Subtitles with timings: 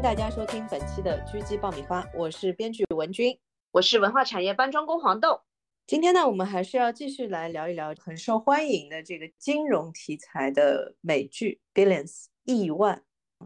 [0.00, 3.38] 迎大家收听本期的狙击爆米花，我是编剧文君，
[3.70, 5.42] 我是文化产业搬砖工黄豆。
[5.86, 12.08] 今天呢，我们还是要继续来聊一聊很受欢迎的这个金融题材的美剧《Billions》
[12.44, 13.02] 亿万。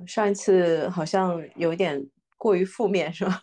[0.07, 3.43] 上一次好像有点过于负面，是吧？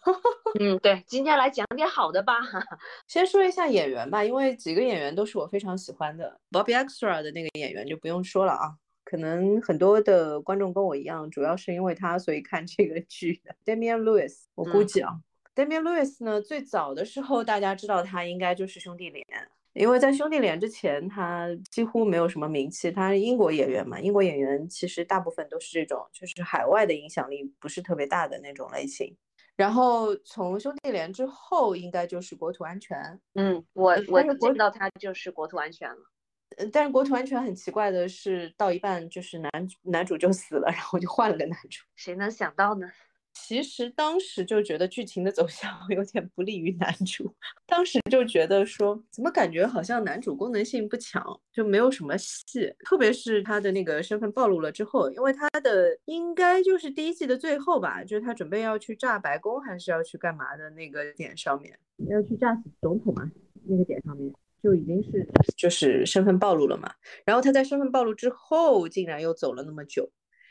[0.62, 2.40] 嗯，对，今天来讲点好的吧。
[3.10, 6.40] 先说一下演员吧，因为几个演员都是我非常喜欢的。
[6.50, 8.76] Bobby Extra 的那个演员就不用说了啊。
[9.12, 13.54] 可能很多的观众跟我一样，主要是因为他所以看这个剧的。
[13.66, 15.12] Damian Lewis，我估计啊
[15.54, 19.26] ，Damian Lewis 呢，最早的时候大家知道他应该就是兄弟连，
[19.74, 22.90] 因为在兄弟连之前他几乎没有什么名气。
[22.90, 29.14] 他是英国演员嘛，英国演员其实大部分都是这种，就是海外的影响力不是特别大的那种类型。
[29.58, 32.98] 然后从兄弟连之后，应该就是国土安全。
[33.34, 36.11] 嗯，我我见到他就是国土安全了。
[36.72, 39.52] 但是国土安全很奇怪的是，到一半就是男
[39.84, 41.84] 男主就死了， 然后就换了个男主。
[41.96, 42.88] 谁能想到呢？
[43.34, 47.34] 其实当时就觉得剧情的走向 有点不利于男主。
[47.66, 52.74] 当时就觉得说，怎么感觉好像男主功能性不强，就没有什么戏。
[52.86, 63.32] 特别是他的那个身份暴露了之后，因为他的应该就是第一季的最后吧，就是他准备要去炸白宫还是要去干嘛的那个点上面，要去炸死总统嘛，
[63.64, 64.34] 那个点上面。
[64.62, 65.28] 就已经是
[65.58, 66.92] 就是身份暴露了嘛，
[67.26, 70.10] 然后他在身份暴露之后，竟然又走了那么久，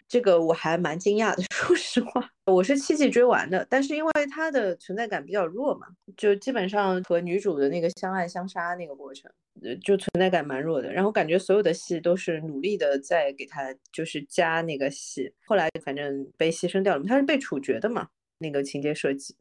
[0.08, 1.42] 这个我还蛮惊讶的。
[1.50, 5.86] 说实话，我是七季追完的，但是因为他的存在感比较弱嘛，
[6.16, 9.30] 就基本上和女主的那个相爱相杀那个过程，
[9.82, 10.92] 就存在感蛮弱的。
[10.92, 18.08] 然后感觉所有的戏都是努力的在给他就是加那个戏，后来反正被牺牲掉了，他是被处决的嘛。
[18.40, 19.36] 那个情节设计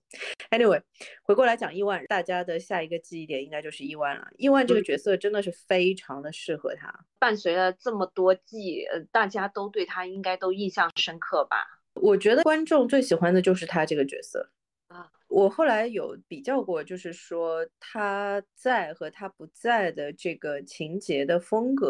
[0.51, 0.81] ，Anyway，
[1.23, 4.27] 回过来讲伊万，大家的下一个记忆点应该就是伊万了。
[4.37, 11.65] 伊万这个角色真的是非常的适合他，伴随了这么多季，呃，大家都对他应该都印象深刻吧？
[11.93, 14.49] 我觉得观众最喜欢的就是他这个角色
[14.89, 15.09] 啊。
[15.29, 21.89] 我后来有比较过，就是说他在和他不在的这个情节的风格。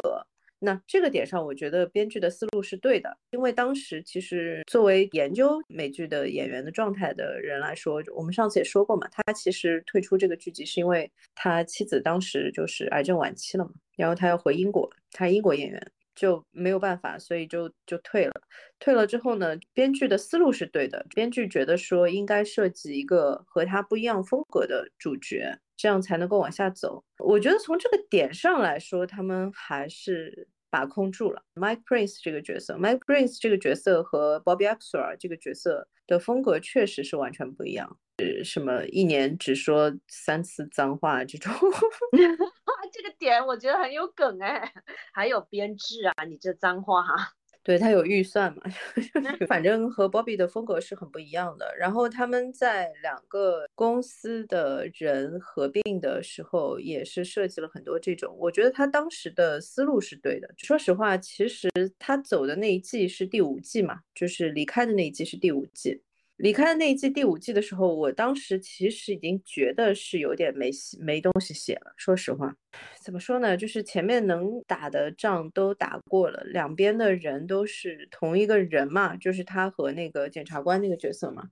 [0.60, 18.34] 那这个点上，我觉得编剧的思路是对的，因为当时其实作为研究美剧的演员的状态的人来说，我们上次也说过嘛，他其实退出这个剧集是因为他妻子当时就是癌症晚期了嘛，然后他要回英国，他英国演员就没有办法，所以就就退了。
[18.80, 25.58] 退了之后呢，编剧的思路是对的，编剧觉得说应该设计一个和他不一样风格的主角。
[25.82, 27.02] 这样才能够往下走。
[27.20, 31.42] 我觉得从这个点上来说，他们还是把控住了。
[31.56, 37.98] Mike Prince 这个角色，Mike Prince 这个角色和 Bobby Axel 这个角色的风格确实是完全不一样。
[38.20, 41.52] 呃，什么一年只说三次脏话这种，
[42.92, 44.72] 这个点我觉得很有梗哎。
[45.14, 47.32] 还有编制啊，你这脏话哈。
[47.62, 48.64] 对他有预算嘛，
[49.48, 51.76] 反正和 Bobby 的风格是很不一样的。
[51.78, 58.34] 然后他们在两个公司的人合并的时候，也是设计了很多这种。
[58.40, 60.50] 我觉得他当时的思路是对的。
[60.58, 61.70] 说实话，其实
[62.00, 66.02] 他走的那一季是第五季嘛，就是离开的那一季是第五季。
[66.40, 71.92] 离开的那一季第五季的时候，我当时其实已经觉得是有点没没东西写了。
[71.98, 72.56] 说实话，
[73.04, 73.58] 怎么说呢？
[73.58, 81.44] 就是前面能打的仗都打过了，两边的人都是同一个人嘛，就是他和那个检察官那个角色嘛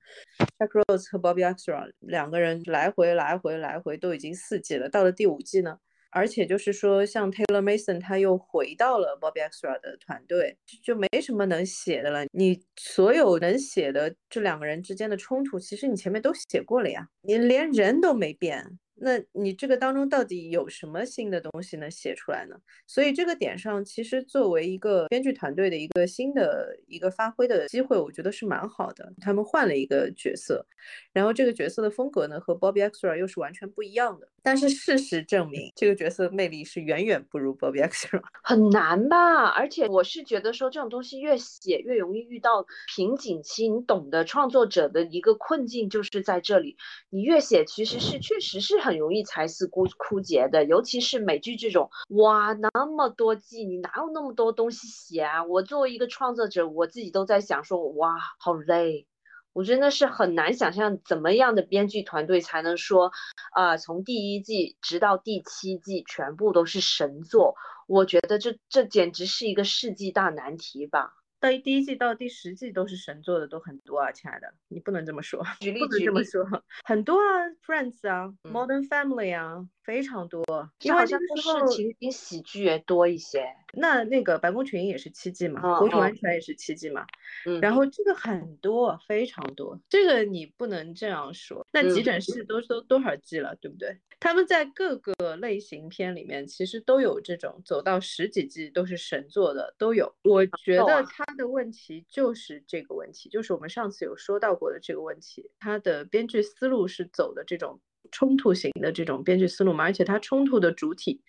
[0.57, 5.79] ，Jack Rose 和 Bobby axter 两个人来回来回来回都已经四季了，到了第五季呢。
[6.17, 12.25] 而且就是说，像 Taylor Mason 他又回到了 Bobby Extra 的团队，就没什么能写的了。
[12.31, 18.79] 你所有能写的这两个人之间的冲突，其实你前面都写过了呀，你连人都没变。
[18.99, 22.55] 那你这个当中到底有什么新的东西能写出来呢？
[22.87, 29.13] 所以这个点上，其实作为一个编剧团队的一个新的一个发挥的机会，我觉得是蛮好的。
[29.21, 30.65] 他们换了一个角色，
[31.13, 34.27] 然后这个角色的风格呢和 Bobby Extra 又是完全不一样的。
[34.41, 39.45] 但是事实证明，这个角色的魅力是远远不如 Bobby Extra，很难吧？
[39.49, 42.65] 而且我是觉得说这种东西越写越容易遇到
[42.95, 46.77] 瓶颈期，你懂得创作者的一个困境就是在这里，
[47.09, 48.86] 你越写其实是确实是。
[48.86, 55.43] 很很容易才思枯枯竭的，尤其是美剧这种，哇，那么多季，你哪有那么多东西写啊？
[55.43, 59.05] 我作为一个创作者，我自己都在想说，哇，好累，
[59.51, 63.11] 我真的是很难想象怎么样的编剧团队才能说，
[63.51, 67.55] 啊，从第一季直到第七季全部都是神作，
[67.87, 71.16] 我觉得这这简直是一个世纪大难题吧。
[71.39, 76.43] 到第一季到第十季都是神作的都很多啊，亲爱的，你不能这么说，举例不能这么说，
[76.83, 80.43] 很多啊，Friends 啊，Modern Family 啊非常多，
[80.81, 83.41] 因为好像都是情景喜剧也多一些。
[83.73, 87.05] 那那个白宫群英也是七季嘛，国土安全也是七季嘛，
[87.45, 91.65] 嗯，然后这个很多，非常多，这个你不能这样说。
[91.71, 93.97] 那急诊室都都多少季了，对不对？
[94.19, 100.13] 他们在各个类型片里面其实都有这种走到十几季都是神作的都有。
[100.23, 107.79] 我觉得他的问题就是这个问题，就是我们上次有说到过的这个问题，他的编剧思路是走的这种。
[108.11, 111.21] 冲突型的这种编剧思路嘛，而且它冲突的主体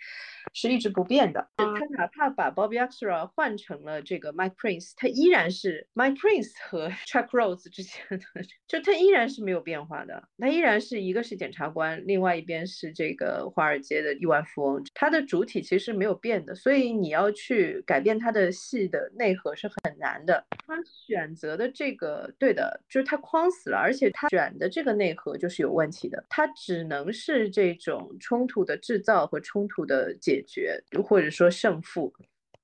[0.53, 1.49] 是一直不变的。
[1.56, 8.19] 他哪怕把 Bobby Axelrod 换成了这个 Mike Prince，他依然是 Mike Prince 和 Chuck Rose 之间的，
[8.69, 10.23] 就他依然是没有变化的。
[10.39, 16.55] 他依然是一个是检察官，另外一边是这个华尔街的亿万富翁，他的主体其实没有变的。
[16.55, 20.44] 所以你要去改变他的戏的内核是很难的。
[20.67, 26.23] 他选择的这个对的，就是他框死了，而且他选的这个内核就是有问题的。
[26.29, 26.47] 他。
[26.61, 32.12] 只能是这种冲突的制造和冲突的解决，或者说胜负。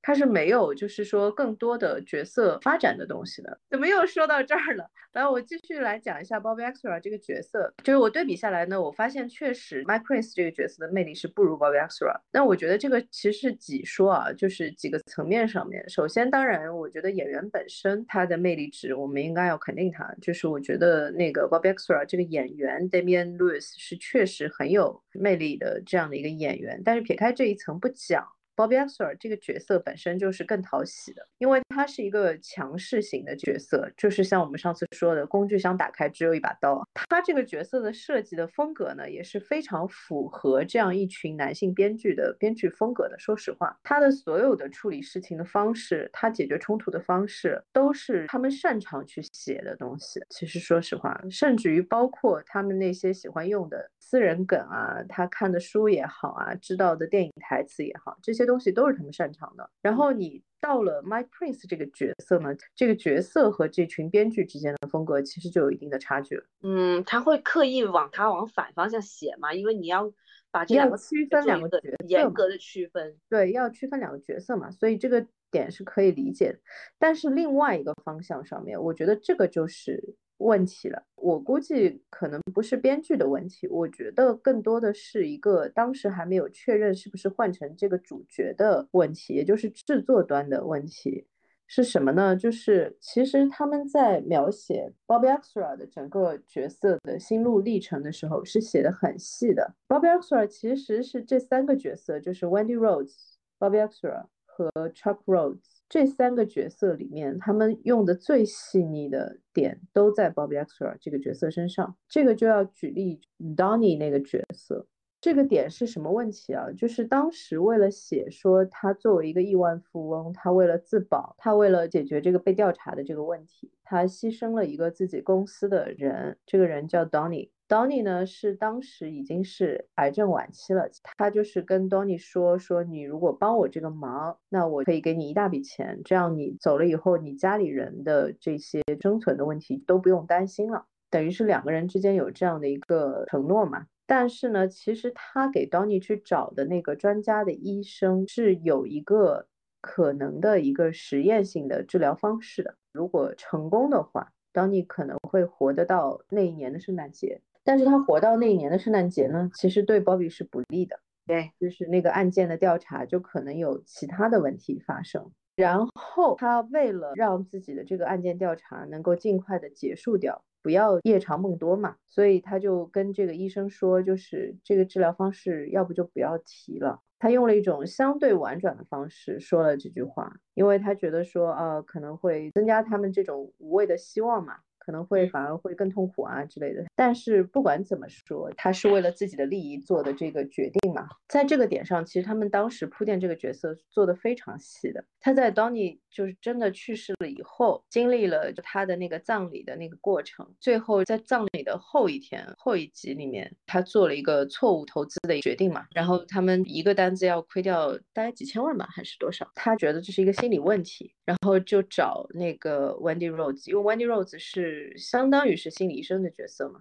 [0.06, 3.58] 它是没有，就是说更多的角色发展的东西的。
[3.70, 4.86] 怎么又说到这儿了？
[5.14, 7.72] 来，我继续来讲一下 Bobby Axelrod 这个角色。
[7.82, 12.20] 就是我对比下来呢，我发现确实 Mike Prince 这个角色的魅力是不如 Bobby Axelrod。
[12.30, 15.82] 那我觉得这个其实是几说啊，就是几个层面上面。
[15.88, 20.14] 首先，当然，我觉得演员本身他的魅力值，我们应该要肯定他。
[20.20, 26.82] 就是我觉得那个 Bobby Axelrod 这个演员 Damian Lewis 是确实很有魅力的这样的一个演员。
[26.84, 28.22] 但是撇开这一层不讲。
[28.56, 36.86] Bobby x e r 这个角色本身就是更讨喜的，因为他是一个强势型的角色，就是像我们上次说的，工具箱打开只有一把刀。
[37.08, 43.18] 他这个角色的设计的风格呢，也是非常符合这样一群男性编剧的编剧风格的。
[43.18, 50.20] 说实话，他的所有的处理事情的方式，他解决冲突的方式，都是他们擅长去写的东西。
[50.30, 58.44] 其实说实话，甚至于包括他们那些喜欢用的私人梗啊，他看的书也好啊，知道的电影台词也好，这些。
[58.44, 59.70] 东西都是他们擅长的。
[59.80, 66.44] 然后你到了 Mike Prince 这个角色呢，这个角色和这群编剧之间的风格其实就有一定的差距了。
[66.60, 69.54] 嗯，他会刻意往他往反方向写嘛？
[69.54, 70.12] 因为你要
[70.50, 73.16] 把这两个区分两个角色，严格的区分。
[73.30, 76.58] 对，要区分两个角色嘛，所以这个点是可以理解的。
[76.98, 80.14] 但是另外一个方向上面，我觉得这个就是。
[80.38, 91.26] 问题了，我估计可能不是编剧的问题，我觉得更多的是一个当时还没有确认是不是换成这个主角的问题，也就是制作端的问题
[91.66, 92.36] 是什么呢？
[92.36, 99.74] 就是其实他们在描写 Bobby Axelrod 的整个角色的心路历程的时候是写的很细的。
[99.88, 105.73] Bobby Axelrod 其实是这三个角色，就是 Wendy Rhodes、Bobby Axelrod 和 Chuck Rhodes。
[105.88, 111.96] 这三个角色里面，他们用的最细腻的点都在 Bobby Axelrod 这个角色身上。
[112.08, 113.20] 这个就要举例
[113.56, 114.86] Donny 那个角色，
[115.20, 116.66] 这个点是什么问题啊？
[116.76, 127.50] 就是当时为了写说他作为一个亿万富翁，他为了自保，他为了解决这个被调查的这个问题，他牺牲了一个自己公司的人，这个人叫 Donny。
[127.66, 140.84] Donny 呢是当时已经是癌症晚期了，他就是跟 Donny 说说，你如果帮我这个忙，那我可以给你一大笔钱，这样你走了以后，你家里人的这些生存的问题都不用担心了。
[141.08, 143.86] 等于是两个人之间有这样的一个承诺嘛。
[144.06, 149.46] 但是呢，其实他给 Donny 去找的那个专家的医生是有一个
[149.80, 157.40] 可能的一个实验性的治疗方式的，如果成功的话，Donny 可能会活得到那一年的圣诞节。
[157.64, 161.00] 但是他活到那一年的圣诞节呢，其实对 Bobby 是不利的。
[161.26, 165.32] 对，就是那个案件的调查就可能有其他的问题发生。
[165.56, 177.00] 然后他为了让自己的这个案件调查能够尽快的结束掉，不要夜长梦多嘛，所以他就跟这个医生说，就是这个治疗方式要不就不要提了。
[177.18, 184.56] 他用了一种相对婉转的方式说了这句话，因为他觉得说，呃，可能会增加他们这种无谓的希望嘛。
[184.84, 191.08] 可能会反而会更痛苦啊之类的，但是不管怎么说，他是为了自己的利益做的这个决定嘛。
[191.26, 195.02] 在这个点上，其实他们当时铺垫这个角色做的非常细的。
[195.20, 205.86] 他在 Donny 就是真的去世了以后，经历了他的那个葬礼的那个过程，最后在葬礼的后一天后一集里面，他做了一个错误投资的决定嘛。
[205.94, 209.50] 然后他们一个单子要亏掉大概几千万吧，还是多少？
[209.54, 214.73] 他觉得这是一个心理问题，然后就找那个 Wendy Rhodes，因为 Wendy Rhodes 是。
[214.96, 216.80] 相当于是心理医生的角色嘛，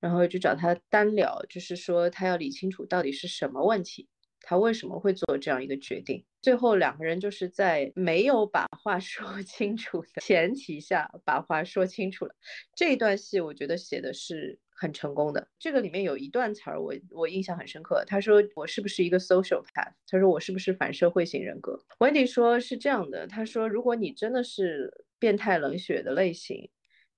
[0.00, 4.08] 然后就找他单聊，就是说他要理清楚到底是什么问题，
[4.40, 6.24] 他为什么会做这样一个决定。
[6.42, 12.34] 最后两个人就是在没有把话 说清楚的前提下把话说清楚了。
[12.74, 15.48] 这一段戏我觉得写的是很成功的。
[15.58, 18.04] 这个里面有一段词儿，我我印象很深刻。
[18.06, 19.92] 他说我是不是一个 social path？
[20.06, 23.26] 他说我是不是反社会型人格？Wendy 说是这样的。
[23.26, 26.70] 他说如果你真的是变态冷血的类型，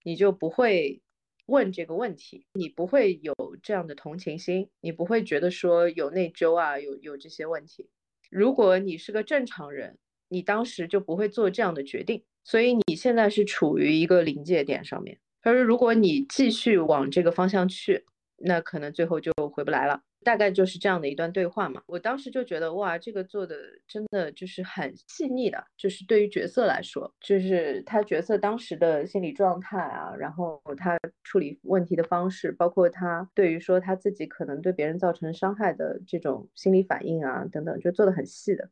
[0.08, 1.02] 你就不会
[1.44, 7.90] 问这个问题，你不会有这样的同情心，你不会觉得说有内疚啊，有有这些问题。
[8.30, 9.98] 如果你是个正常人，
[10.30, 12.24] 你当时就不会做这样的决定。
[12.42, 15.18] 所以你现在是处于一个临界点上面。
[15.42, 18.06] 他说，如果你继续往这个方向去，
[18.38, 20.00] 那可能最后就回不来了。
[20.24, 21.80] 大概就是这样的一段对话嘛。
[21.86, 38.68] 我当时就觉得，哇，这个做的真的就是很细腻的，就是对于角色来说，就是他角色当时的心理状态啊，然后他处理问题的方式，包括他对于说他自己可能对别人造成伤害的这种心理反应啊等等，就做的很细的。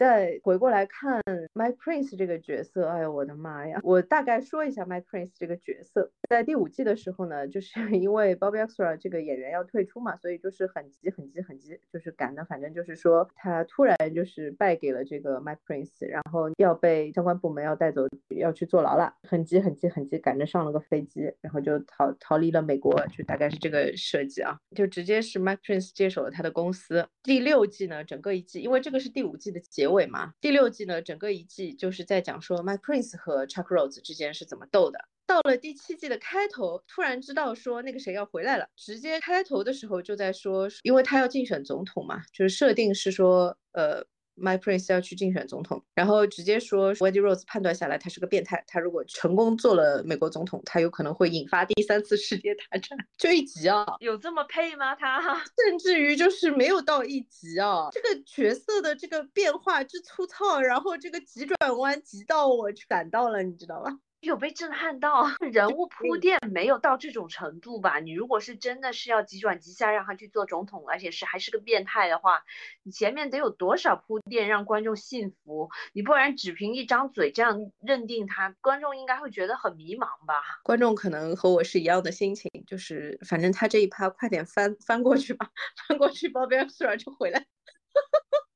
[0.00, 3.78] 再回过来看 Mike Prince 这个角色，哎呦我的妈呀！
[3.82, 27.06] 我大概说一下 Mike Prince 这个角色，在第五季的时候呢，就是 因为 Bobby Extra 这个演员要退出嘛，所以就是很急很急很急，就是赶的，反正就是说他突然就是败给了这个 Mike Prince，然后要被相关部门要带走，要去坐牢了，很急很急很急，赶着上了个飞机，然后就逃逃离了美国，就大概是这个设计啊，就直接是 Mike Prince 接手了他的公司。
[27.22, 29.89] 第六季呢，整个一季，因为这个是第五季的结。
[29.90, 35.04] 尾嘛，第六季呢，整个一季就是在讲说 My Prince 和 Chuck Rose 之间是怎么斗的。
[35.26, 44.04] 到了第七季的开头，突然知道说那个谁要回来了，直接开头的时候就在说，因为他要竞选总统嘛，就是设定是说，呃。
[44.36, 52.98] My Prince 要去竞选总统，然后直接说 Wendy Rose 判断下来他是个变态，他如果成功做了美国总统，他有可能会引发第三次世界大战。
[53.18, 54.94] 就一集啊，有这么配吗？
[54.94, 55.20] 他
[55.66, 63.90] 甚至于就是没有到一集啊，这个角色的这个变化之粗糙，然后这个急转弯急到我感到了，你知道吧？
[64.20, 68.00] 有被震撼到， 人物铺垫没有到这种程度吧？
[68.00, 72.44] 你如果是真的是要急转急下让他去做总统，而且是还是个变态的话，
[72.82, 75.70] 你前面得有多少铺垫让观众信服？
[75.92, 80.42] 你不然只凭一张嘴这样认定他，观众应该会觉得很迷茫吧？
[80.62, 85.50] 观众可能和我是一样的心情，就是反正他这一趴快点翻翻过去吧，
[85.88, 87.46] 翻过去，包边突然就回来，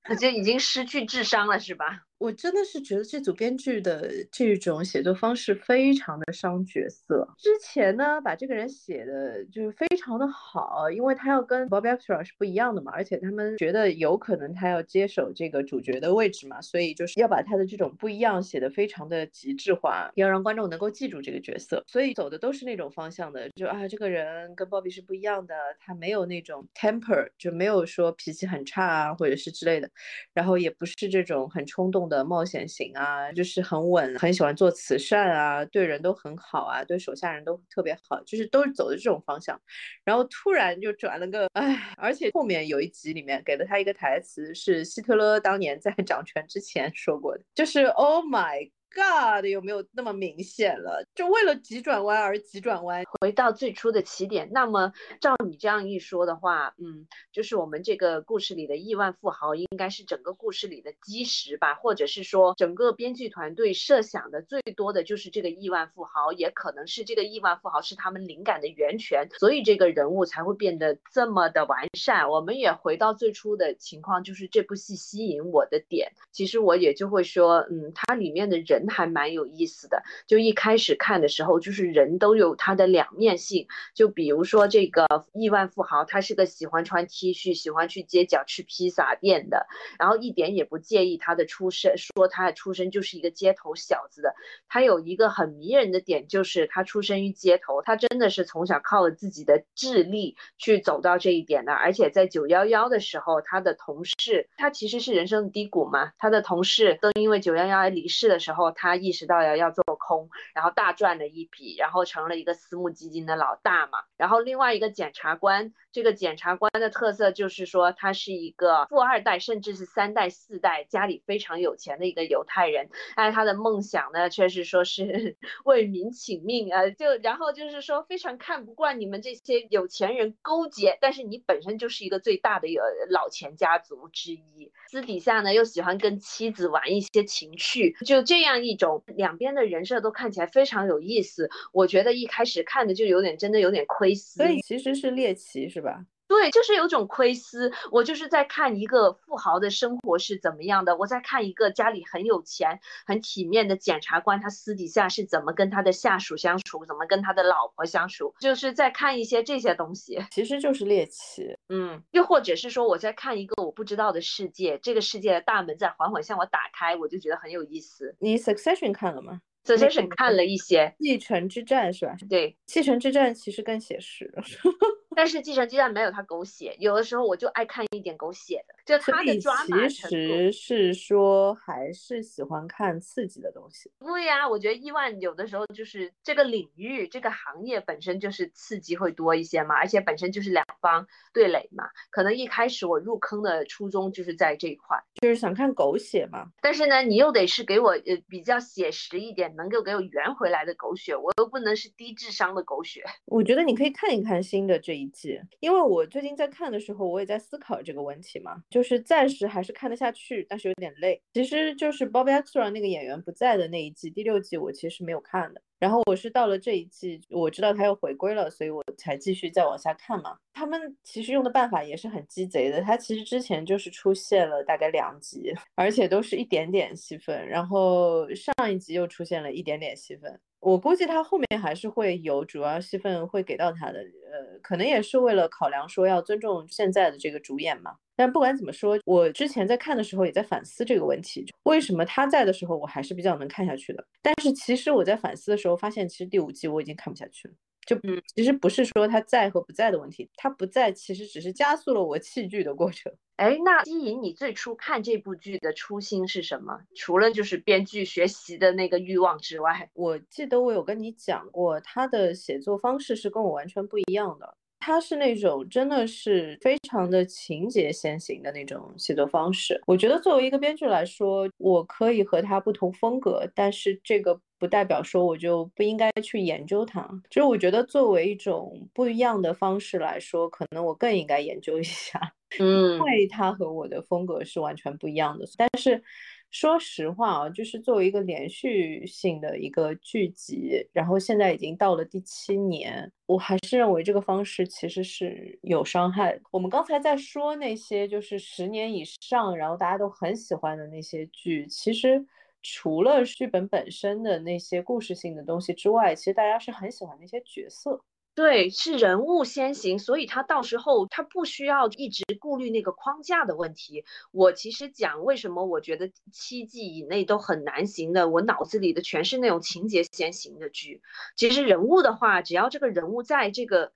[0.08, 2.02] 那就已经失去智商了，是吧？
[2.18, 7.28] 我真的是觉得这组编剧的这种写作方式非常的伤角色。
[7.38, 21.82] 之前呢，把这个人写的就是非常的好，因为他要跟 Bob Extra 是不一样的嘛，而且他们觉得有可能他要接手这个主角的位置嘛，所以就是要把他的这种不一样写的非常的极致化，要让观众能够记住这个角色。
[21.86, 29.90] 所以走的都是那种方向的，就啊，这个人跟 Bobby 是不一样的，他没有那种 temper，就没有说脾气很差啊，或者是之类的，
[30.32, 32.24] 然后也不是这种很冲动的。
[32.24, 39.60] 冒险型啊，就是很稳，很喜欢做慈善啊，对人都很好啊，对手下人都特别好，就是都是走的这种方向。
[40.04, 48.70] 然后突然就转了个，哎，而且后面有一集里面给了他一个台词，是希特勒当年在掌权之前说过的，就是 Oh my。
[48.94, 51.04] God，有没有那么明显了？
[51.16, 54.48] 就为了急转弯而急转弯，回到最初的起点。
[54.52, 61.74] 那么照你这样一说的话，嗯，就是我们这个故事里的亿万富豪应该是整个故事里的基石吧？
[61.74, 72.30] 或者是说，整个编剧团队设想的最多的就是这个亿万富豪，也可能是这个亿万富豪是他们灵感的源泉，所以这个人物才会变得这么的完善。
[72.30, 78.83] 我们也回到最初的情况，就是这部戏吸引我的点，其实我也就会说，嗯，它里面的人。
[78.88, 83.66] 还蛮有意思的，就一开始看的时候，就是人都有他的两面性。
[83.94, 89.66] 就比如说这个亿万富豪，他是个喜欢穿 T 恤、喜欢去街角吃披萨店的，
[89.98, 94.34] 然后一点也不介意他的出身，说他的出身就是一个街头小子的。
[94.68, 101.72] 他有一个很迷人的点，就是他出生于街头，他真的是从小靠了自己的智力去走到这一点的。
[101.72, 108.73] 而且在九幺幺的时候，他的同事，他其实是人生的低谷嘛，他的同事都因为九幺幺而离世的时候。
[108.74, 114.04] 他意识到要要做空，然后大赚了一笔，然后成了一个私募基金的老大嘛。
[114.16, 122.88] 然后另外一个检察官，这个检察官的特色就是说他是一个富二代，甚至是三代四代，家里非常有钱的一个犹太人。
[123.16, 138.53] 但是，他的梦想呢，却是说是 为民请命啊，就然后就是说非常看不惯你们这些有钱人勾结，但是你本身就是一个最大的有老钱家族之一，私底下呢又喜欢跟妻子玩一些情趣，就这样。
[138.62, 144.36] 一种两边的人设都看起来非常有意思，我觉得一开始看的就有点真的有点窥私。
[144.36, 146.04] 所以其实是猎奇是吧？
[146.26, 147.72] 对，就是有种窥私。
[147.90, 161.56] 我就是在看一个富豪的生活是怎么样的，我在看一个家里很有钱、很体面的检察官，他私底下是怎么跟他的下属相处，怎么跟他的老婆相处，就是在看一些这些东西，其实就是猎奇。
[161.68, 168.16] 嗯，又或者是说我在看一个我不知道的世界，这个世界的大门在缓缓向我打开，我就觉得很有意思。
[168.18, 169.40] 你 Succession 看了吗？
[169.66, 172.14] 《Succession》看了一些，继承之战是吧？
[172.28, 174.30] 对，继承之战其实更写实。
[175.14, 183.90] 但是继承之战没有他狗血，有的时候我就爱看一点狗血的，就他的抓马其实是说还是喜欢看刺激的东西。
[184.00, 191.84] 对呀，我觉得亿万有的时候就是这个领域、这个行业本身就是刺激会多一些嘛，而且本身就是两方对垒嘛。
[192.10, 196.46] 可能一开始我入坑的初衷就是在这一块，就是想看狗血嘛。
[196.60, 203.04] 但是呢，你又得是给我呃比较写实一点，能够给我圆回来的狗血，我又不能是低智商的狗血。
[203.26, 205.03] 我觉得你可以看一看新的这一。
[205.04, 211.20] 一季，因为我最近在看的时候，我也在思考这个问题嘛，就是暂时还是看得下去，但是有点累。
[211.32, 215.60] 其实就是 Bobby Axelrod 那个演员不在的那一季，第六季我其实没有看的。
[215.78, 220.38] 然后我是到了这一季，我知道他又回归了，所以我才继续再往下看嘛。
[220.54, 230.40] 他们其实用的办法也是很鸡贼的，他其实之前就是出现了大概两集，而且都是一点点戏份，然后上一集又出现了一点点戏份。
[230.64, 237.96] 我估计他后面还是会有主要戏份会给到他的，呃，可能也是为了考量说要尊重现在的这个主演嘛。
[238.16, 244.02] 但不管怎么说，我之前在看的时候也在反思这个问题，为什么他在的时候我还是比较能看下去的。
[244.22, 247.54] 但是其实我在反思的时候发现，其实第五季我已经看不下去了。
[247.86, 253.12] 就嗯，其实不是说他在和不在的问题，他不在其实只是加速了我弃剧的过程。
[253.36, 256.78] 哎，那吸引你最初看这部剧的初心是什么？
[256.94, 264.56] 除了就是编剧学习的那个欲望之外，我记得我有跟你讲过，他的写作方式是跟我完全不一样的。
[264.78, 269.80] 他是那种真的是非常的情节先行的那种写作方式。
[269.86, 277.02] 我觉得作为一个编剧来说，我可以和他不同风格，但是这个不代表说我就不应该去研究它。
[277.28, 282.18] 就是我觉得作为一种不一样的方式来说，可能我更应该研究一下，
[282.58, 285.44] 嗯，因为它和我的风格是完全不一样的。
[285.56, 286.02] 但是。
[286.50, 296.38] 说实话啊，就是作为一个连续性的一个剧集，然后现在已经到了第七年，我还是认为这个方式其实是有伤害。
[296.52, 302.24] 我们刚才在说那些就是十年以上，然后大家都很喜欢的那些剧，其实
[302.64, 308.00] 除了剧本本身的那些故事性的东西之外，其实大家是很喜欢那些角色。
[308.34, 314.04] 对，是人物先行，所以他到时候他不需要一直顾虑那个框架的问题。
[314.32, 321.00] 我其实讲为什么我觉得七季以内都很难行的，我脑子里的全是那种情节先行的剧。
[321.36, 323.92] 其实人物的话，只要这个人物在这个，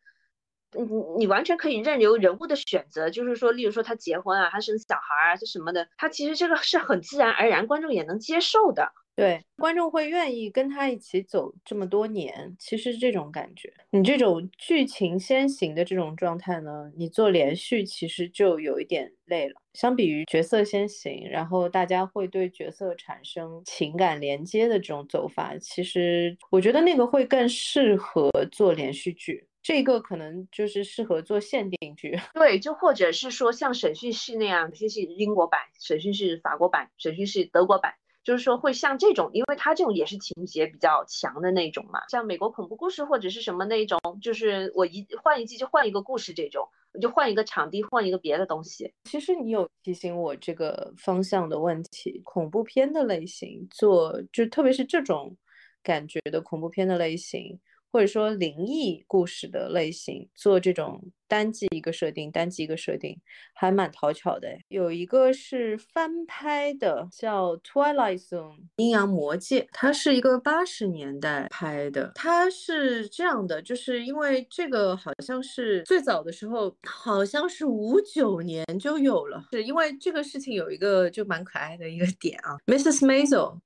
[0.72, 0.85] 你
[1.20, 8.92] 你完全可以任由人物的选择，就是说，例如说他结婚啊，他生小孩啊，这什么的，他其实这个是很自然而然，观众也能接受的。
[9.18, 19.61] 对，观众会愿意跟他一起走这么多年，其实这种感觉，你这种剧情先行的这种状态呢，你做连续其实就有一点累了。
[19.74, 32.16] 相比于角色先行，然后大家会对角色产生情感连接的这种走法，其实我觉得那个会更适合做连续剧，这个可能就是适合做限定剧。
[32.35, 37.94] 对，就或者是说像审讯室那样，审讯是英国版，审讯室法国版，审讯室德国版。
[38.24, 48.92] 就是说会像这种，因为它这种也是情节比较强的那种嘛，像美国恐怖故事或者是什么那种，就是我一换一季就换一个故事这种，我就换一个场地，换一个别的东西。
[49.04, 55.35] 其实你有提醒我这个方向的问题，恐怖片的类型做，就特别是这种
[55.83, 57.59] 感觉的恐怖片的类型。
[57.90, 63.18] 或者说灵异故事的类型，做这种单季一个设定，单季一个设定，
[63.55, 64.48] 还蛮讨巧的。
[64.68, 72.12] 有一个是翻拍的，叫《Twilight Zone》阴阳魔界，它是一个八十年代拍的。
[72.14, 79.44] 它是这样的，就是因为这个好像是最早的时候，好像是五九年就有了。
[79.53, 83.05] 是因为这个事情有一个就蛮可爱的一个点啊，Mrs.
[83.05, 83.59] Maisel。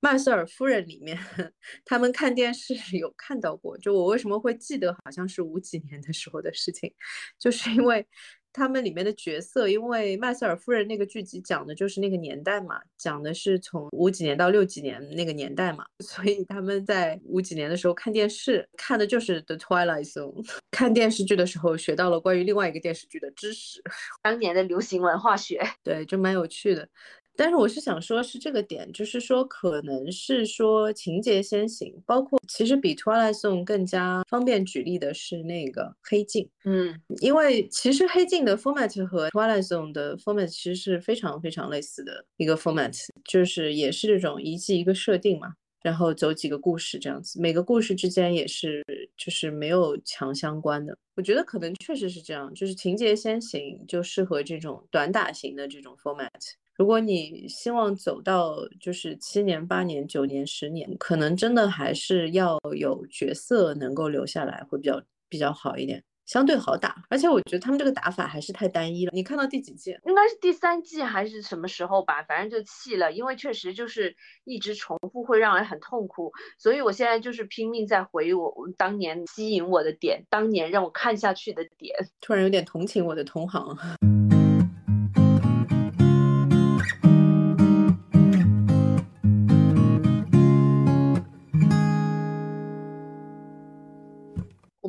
[0.00, 1.18] 麦瑟尔夫人里面，
[1.84, 3.76] 他们看电视 有看到过。
[3.78, 6.92] 就我为什么会记得，好像是五几年的时候的事情，
[7.38, 8.06] 就是因为
[8.52, 20.42] 他们里面的角色，因为麦瑟尔夫人那个剧集讲的就是那个年代嘛，讲的是从五几年到六几年那个年代嘛， 所以他们在五几年的时候看电视，看的就是《The Twilight Zone》。
[20.70, 23.82] 看电视剧的时候学到了关于另外一个电视剧的知识，
[24.22, 26.88] 当年的流行文化学，对，就蛮有趣的。
[27.36, 48.84] 但是我是想说，是这个点，就是说，可能是说情节先行，包括其实比 Twilight Zone 更加方便举例的是那个黑镜，嗯，因为其实黑镜的 format 和 Twilight Zone 的 format 其实是非常非常类似的一个 format，就是也是这种一季一个设定嘛，然后走几个故事这样子，每个故事之间也是
[49.16, 50.96] 就是没有强相关的。
[51.14, 56.30] 我觉得可能确实是这样，就是情节先行，就适合这种短打型的这种 format。
[56.76, 67.02] 如果你希望走到就是七年、八年、九年、十年，可能真的还是要有角色能够留下来，会比较比较好一点，相对好打。
[67.08, 69.10] 而且我觉得他们这个打法还是太单一了。
[69.14, 69.96] 你看到第几季？
[70.04, 72.22] 应该是第三季还是什么时候吧？
[72.24, 76.30] 反正就弃了，因为确实就是一直重复会让人很痛苦。
[76.58, 81.94] 所以我现在就是拼命在回忆我当年吸引我的点，当年让我看下去的点。
[82.20, 83.74] 突然有点同情我的同行。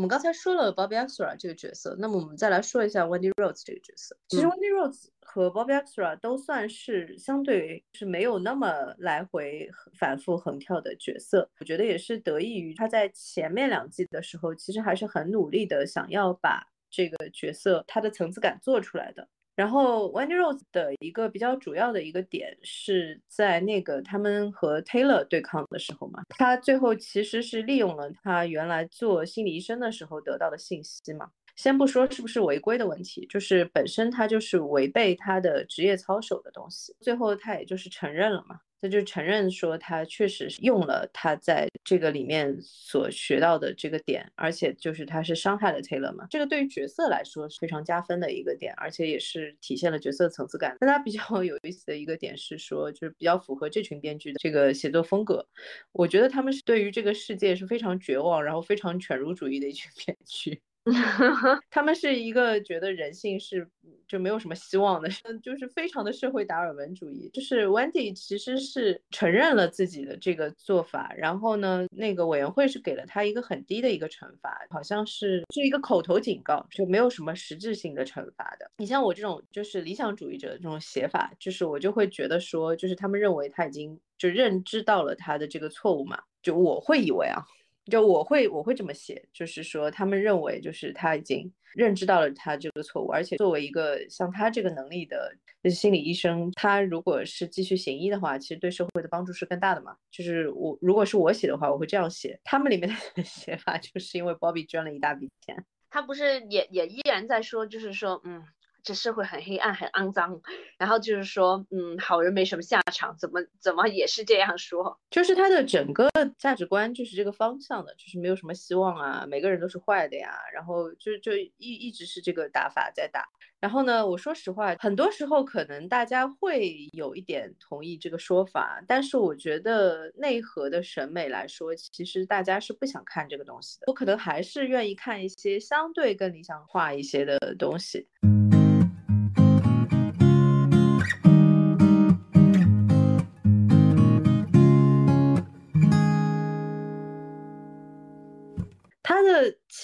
[0.07, 4.17] 们刚才说了 Bobby Extra 这个角色，那么我们再来说一下 Wendy Rhodes 这个角色。
[4.29, 11.49] 其实 Wendy Rhodes 和 Bobby Extra 都算是相对是没有那么来回反复横跳的角色。
[11.59, 19.27] 我觉得也是得益于他在前面两季的时候，其实还是很努力的想要把这个角色他的层次感做出来的。
[19.57, 31.31] 然后 Wendy Rose 的一个比较主要的一个点是在那个他们和 Taylor 对抗的时候嘛，他最后其实是利用了他原来做心理医生的时候得到的信息嘛。
[31.55, 38.59] 先不说是不是违规的问题，就是本身他就是违背他的职业操守的东西，最后他也就是承认了嘛。
[38.81, 46.27] 他就承认说，他确实是用了他在这个里面所学到的这个点，而且就是他是伤害了 Taylor 嘛。
[46.29, 50.75] 这个对于角色来说是非常加分的一个点，而且也是体现了角色层次感。
[50.79, 55.45] 但他比较有意思的一个点是说，就是比较符合这群编剧的这个写作风格。
[55.91, 60.61] 我觉得他们是对于这个世界是非常绝望，然后非常犬儒主义的一群 编剧。
[61.69, 63.67] 他们是一个觉得人性是
[64.07, 65.09] 就没有什么希望的，
[65.43, 67.29] 就是非常的社会达尔文主义。
[67.33, 78.69] 就是 Wendy 其实是承认了自己的这个做法，然后呢，那个委员会是给了他一个很低的一个惩罚，好像是是一个口头警告，就没有什么实质性的惩罚的。
[78.77, 87.43] 你像我这种就是理想主义者的这种写法，就是我就会觉得说，就是他们认为他已经就认知到了他的这个错误嘛，就我会以为啊。
[87.89, 95.35] 就我会我会这么写，就是说他们认为就是他已经认知到了他这个错误，而且作为一个像他这个能力的
[95.69, 99.95] 心理医生，他如果是继续行医的话，其实对社会的帮助是更大的嘛。
[100.11, 102.39] 就是我如果是我写的话，我会这样写。
[102.43, 108.43] 他们里面的 写法就是因为 Bobby 捐了一大笔钱，他不是也也依然在说，就是说嗯。
[108.87, 110.39] 这社会很黑暗，很肮脏，
[110.77, 123.27] 然后就是说，嗯，好人没什么下场，怎么怎么也是这样说，就是他的整个价值观就是这个方向的，就是没有什么希望啊，每个人都是坏的呀，然后就就一一直是这个打法在打。
[123.59, 133.85] 然后呢，我说实话，很多时候可能大家会有一点同意这个说法，但是我觉得内核的审美来说，其实大家是不想看这个东西的。
[133.87, 138.07] 我可能还是愿意看一些相对更理想化一些的东西。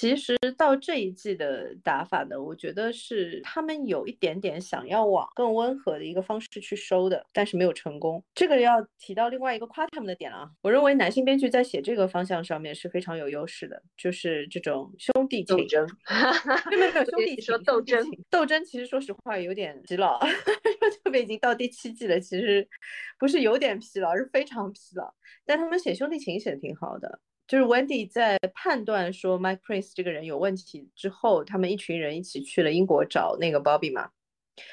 [0.03, 8.21] 其实到这一季的打法呢，我觉得是他们有一点点想要往更温和的一个方式去收的，但是没有成功。
[8.35, 15.55] 这个要提到另外一个夸他们的点了啊，我认为男性编剧在写这个方向上面是非常有优势的，就是这种兄弟情。
[15.55, 15.87] 斗争，
[16.69, 20.19] 没有没有兄弟说斗争，斗争其实说实话有点疲劳，
[21.05, 22.67] 特别已经到第七季了，其实
[23.17, 25.13] 不是有点疲劳，是非常疲劳。
[25.45, 27.21] 但他们写兄弟情写的挺好的。
[27.53, 34.09] 就是 Wendy 在判断说 Mike Prince 这个人有问题之后，他们一群人一起去了英国找那个 Bobby 嘛，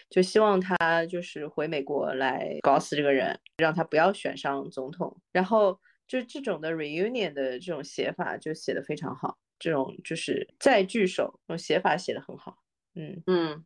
[0.09, 5.15] 就希望他就是回美国来搞死这个人，让他不要选上总统。
[5.31, 12.57] 然后就这种的 reunion 的这种写法就写的非常好，这种就是再聚首，这种写法写的很好。
[12.95, 13.63] 嗯嗯，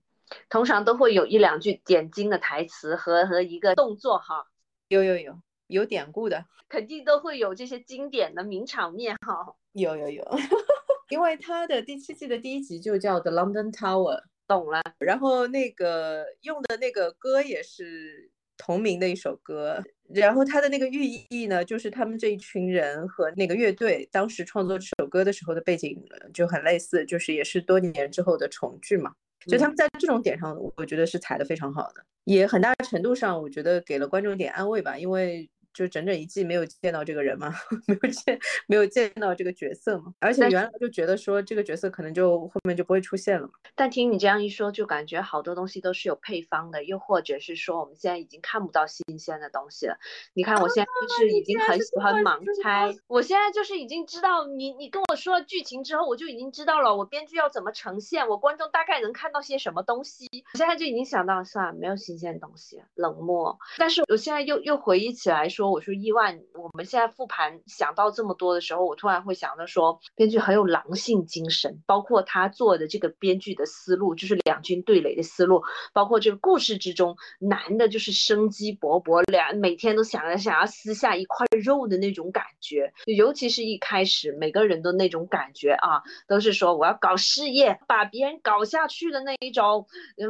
[0.48, 4.44] 通常都会有一两句点睛的台词和和一个动作哈。
[4.88, 5.40] 有有有。
[5.68, 9.54] 有典故的，肯定都会有这些经典的名场面哈。
[9.72, 10.22] 有有有，
[11.10, 14.80] 因为他的第七季的第一集就叫 The London Tower，懂了。
[14.98, 26.00] 然后那个用的那个歌也是同名的一首歌，然后它的那个寓意呢，就是他们这一群人和那个乐队当时创作这首歌的时候的背景
[26.32, 29.12] 就很类似，就是也是多年之后的重聚嘛。
[29.46, 35.50] 就他们在这种点上，我觉得是踩的非常好的，也很大程度上，我觉得给了观众一点安慰吧，因为。
[35.74, 37.52] 就整整一季没有见到这个人嘛，
[37.88, 43.52] 没有见没有见到这个角色嘛，而且原来就觉得说这个角色可能就后面就不会出现了嘛。
[43.74, 49.98] 但听你这样一说，就感觉好多东西都是有配方的，又或者是说我们现在已经看不到新鲜的东西了。
[50.32, 60.28] 你看我现在就是已经很喜欢盲猜，我现在就是已经知道你你跟我说了剧情之后，我就已经知道了我编剧要怎么呈现，我观众大概能看到些什么东西。
[60.52, 63.58] 我现在就已经想到算了，没有新鲜东西，冷漠。
[63.76, 65.63] 但是我现在又又回忆起来说。
[65.70, 89.86] 我说意外，我们现在复盘想到这么多的时候，我突然会想到说，编剧很有狼性精神，包括他做的这个编剧的思路，就是两军对垒的思路，包括这个故事之中，男的就是生机勃勃，两每天都想着想要撕下一块肉的那种感觉，尤其是一开始每个人都那种感觉啊，都是说我要搞事业，把别人搞下去的那一种，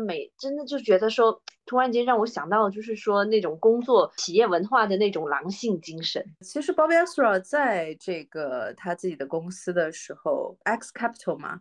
[0.06, 1.42] 每真的就觉得说。
[1.66, 6.24] 突然间让我想到，就是说那种工作企业文化的那种狼性精神。
[6.40, 11.60] 其实 Bobby Asra 在这个他自己的公司的时候，X Capital 嘛，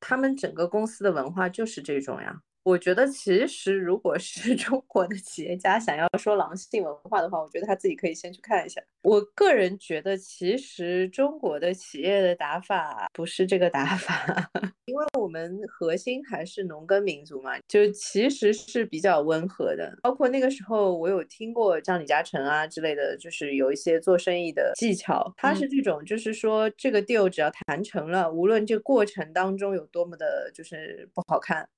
[0.00, 2.40] 他们整个公司的文化就是这种呀。
[2.64, 8.82] 我觉得其实如果是 中国的企业家想要说狼性文化的话，我觉得他自己可以先去看一下。
[9.02, 14.50] 我个人觉得，其实中国的企业的打法不是这个打法，
[14.86, 19.94] 因为我们核心还是农耕民族嘛，就其实是比较温和的。
[20.02, 31.68] 包括那个时候，我有听过像李嘉诚啊之类的，就是有一些做生意的技巧，他是这种，就是说这个 deal 只要谈成了，无论这个过程当中有多么的，就是不好看。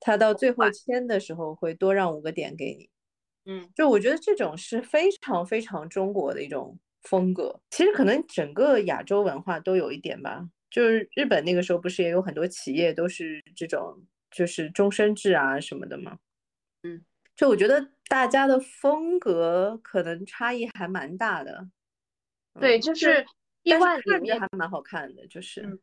[0.00, 2.88] 他到最后签的时候会多让五个点给你，
[3.46, 7.60] 嗯，就我觉得这种是非常非常中国的一种风格。
[7.70, 10.48] 其实可能整个亚洲文化都有一点吧。
[10.70, 16.18] 就是日本那个时候不是也有很多企业都是这种就是终身制啊什么的吗？
[16.82, 17.02] 嗯，
[17.34, 21.68] 就我觉得大家的风格可能差异还蛮大的。
[22.60, 23.24] 对，就是
[23.62, 25.80] 意外里面还蛮好看的，就是。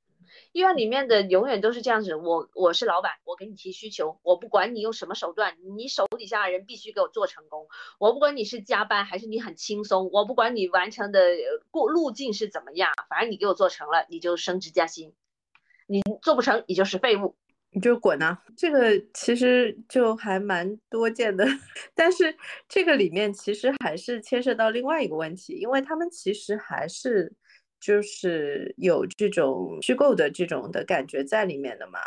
[0.51, 7.67] 医院里面的永远都是这样子，我我是老板，我给你提需求，我不管你用什么手段，你手底下的人必须给我做成功。
[7.99, 11.19] 我不管你是加班还是你很轻松，我不管你完成的
[11.71, 15.11] 过路径是怎么样，反正你给我做成了，你就升职加薪；
[15.87, 17.35] 你做不成，你就是废物，
[17.71, 18.41] 你就滚啊！
[18.55, 21.45] 这个其实就还蛮多见的，
[21.93, 22.35] 但是
[22.67, 27.33] 这个里面其实还是牵涉到另外一个问题，因为他们其实还是。
[27.79, 31.99] 就是有这种虚构的这种的感觉在里面的嘛，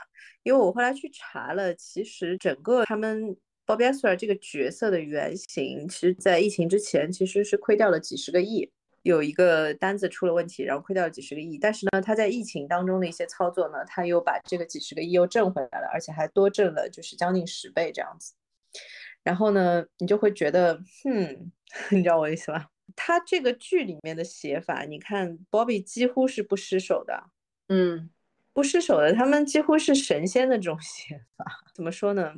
[0.42, 8.70] 因为我后来去查了，其实整个他们 Bobby a s r 这个角色的原型，其实在疫情之前其实是亏掉了几十个亿，
[9.02, 18.32] 有一个单子出了问题，然后亏掉了几十个亿，但是呢，他在疫情当中的一些操作呢，他又把这个几十个亿又挣回来了，而且还多挣了就是将近十倍这样子，
[19.22, 21.52] 然后呢，你就会觉得，哼，
[21.92, 22.68] 你知道我意思吧？
[23.00, 27.30] 他这个剧里面的写法，你看，Bobby 几乎是不失手的，
[27.68, 28.10] 嗯，
[28.52, 31.44] 不失手的，他们几乎是神仙的这种写法。
[31.72, 32.34] 怎么说呢？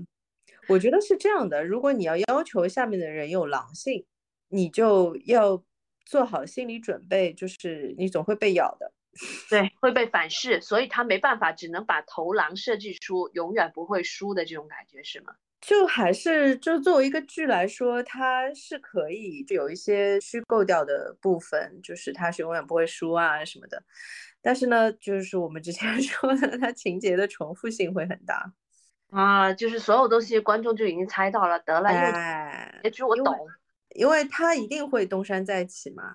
[0.69, 4.05] 我觉得是这样的，如果你要要求下面的人有狼性，
[4.49, 5.65] 你就要
[6.05, 8.93] 做好心理准备，就是你总会被咬的，
[9.49, 15.35] 对，会被反噬，所以他没办法，只能把头狼设计出永远不会输的这种感觉，是吗？
[15.61, 23.83] 就还是就作为一个剧来说，它是可以就有一些虚构掉的部分，就是它是永远不会输啊什么的。
[24.41, 28.53] 但是呢，就是我们之前 说的，它情节的重复性会很大
[29.11, 31.91] 啊，就是所有东西观众就已经猜到了，得了，
[32.83, 33.37] 结局我懂，
[33.95, 36.15] 因为他一定会东山再起嘛。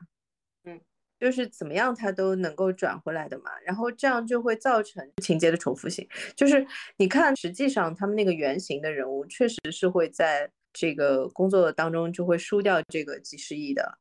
[1.25, 3.49] 就是怎么样，他都能够转回来的嘛。
[3.65, 6.07] 然后这样就会造成情节的重复性。
[6.35, 6.63] 就是
[6.97, 13.97] 你看，实际上他们那个原型的人物确实是会在这个工作当中就会输掉这个几十亿的，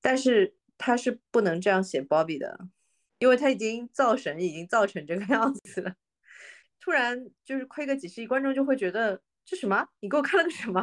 [0.00, 2.68] 但是他是不能这样写 Bobby 的，
[3.18, 5.94] 因为他已经造神，已经造成这个 样子了。
[6.78, 9.88] 突然就是亏个几十亿，观众就会觉得这什么？
[9.98, 10.80] 你给我看了个什么？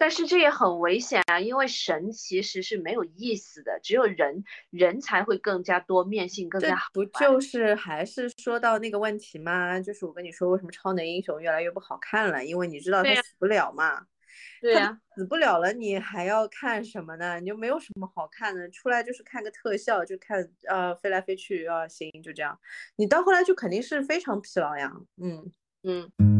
[0.00, 6.88] 但是这也很危险啊，因为神其实是没有意思的，只有人人才会更加多面性，更加好。
[6.94, 9.78] 不就是还是说到那个问题吗？
[9.78, 12.42] 就是我跟你说，为什么超能英雄越来越不好看了？
[12.42, 14.06] 因为你知道他死不了嘛。
[14.62, 17.38] 对呀，死不了了，你还要看什么呢？
[17.38, 22.58] 你就没有什么好看的，出来就是看个特效，就看呃飞来飞去啊，行，就这样。
[22.96, 24.90] 你到后来就肯定是非常疲劳呀。
[25.22, 26.39] 嗯嗯。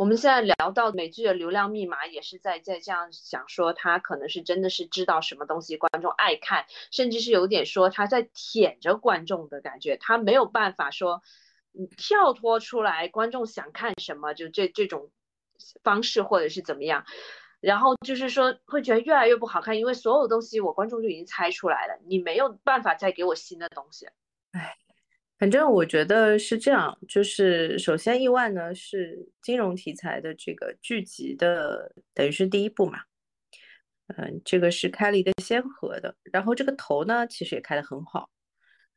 [0.00, 11.22] 我们现在聊到美剧的流量密码，也是在在这样想说，他可能是真的是知道什么东西观众爱看，甚至是有点说他在舔着观众的感觉，他没有办法说，
[11.78, 15.10] 嗯，跳脱出来观众想看什么，就这这种
[15.82, 17.04] 方式或者是怎么样，
[17.60, 24.08] 然后就是说会觉得越来越不好看，因为所有东西我观众就已经猜出来了，你没有办法再给我新的东西，
[24.52, 24.79] 唉。
[25.40, 33.00] 反正我觉得是这样，就是首先意外呢是金融题材的这个剧集的，等于是第一部嘛，
[34.18, 38.28] 嗯，这个是开了一个先河的，然后这个头呢其实也开得很好，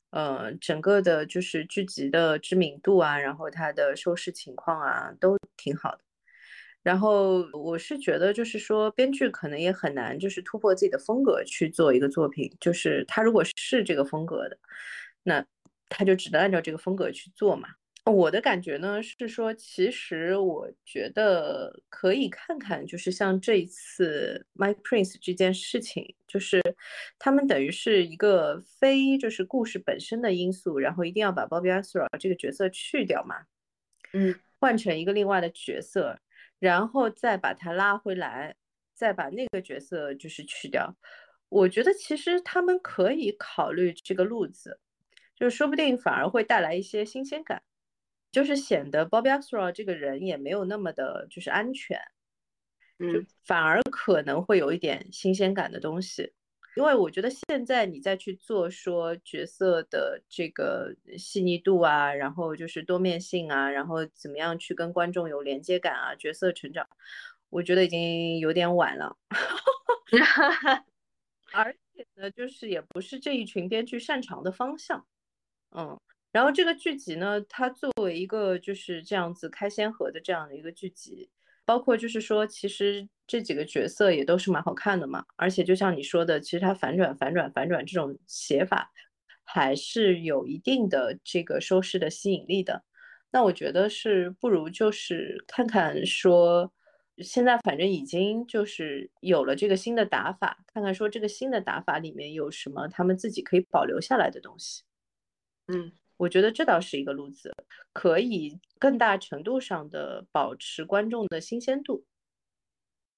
[0.09, 5.99] 呃，整个的就是剧集的知名度啊，然后它的收视情况啊都挺好的，
[6.83, 14.57] 然后我是觉得就是说编剧可能也很难就是突破自己的风格去做一个作品，就是他如果是这个风格的，
[15.23, 15.45] 那。
[15.93, 17.69] 他就只能按照这个风格去做嘛。
[18.05, 26.61] 我的感觉呢是说，其实我觉得可以看看，就是像这一次《Mike Prince》这件事情，就是
[27.17, 33.45] 他们等于是一个非就是故事本身的因素，然后一定要把 Bobby Arthur 这个角色去掉嘛，
[34.11, 36.19] 嗯，换成一个另外的角色，
[36.59, 38.53] 然后再把他拉回来，
[38.93, 40.93] 再把那个角色就是去掉。
[41.47, 44.81] 我觉得其实他们可以考虑这个路子。
[45.43, 47.61] 就说不定反而会带来一些新鲜感，
[48.31, 51.99] 就是显得 Bobby Axelrod 这个人也没有那么的，就是安全，
[52.99, 56.31] 嗯，反而可能会有一点新鲜感的东西。
[56.77, 66.87] 因为我觉得现在你再去做说角色的这个细腻度啊，然后就是多面性啊，然后怎么样去跟观众有连接感啊，角色成长，
[67.49, 69.17] 我觉得已经有点晚了。
[71.51, 75.05] 而且呢，就是也不是这一群编剧擅长的方向。
[75.75, 75.99] 嗯，
[76.31, 81.29] 然后这个剧集呢，它作为一个就是这样子开先河的这样的一个剧集，
[81.65, 85.23] 包括就是说，其实这几个角色也都是蛮好看的嘛。
[85.35, 88.91] 而且就像你说的，其实它反转、反转、反转这种写法，
[89.43, 92.83] 还是有一定的这个收视的吸引力的。
[93.31, 96.71] 那我觉得是不如就是看看说，
[97.17, 104.83] 现在反正已经就是有了这个新的打法，看看说这个新的打法里面有什么他们自己可以保留下来的东西。
[105.67, 107.53] 嗯，我觉得这倒是一个路子，
[107.93, 112.05] 可以更大程度上的保持观众的新鲜度。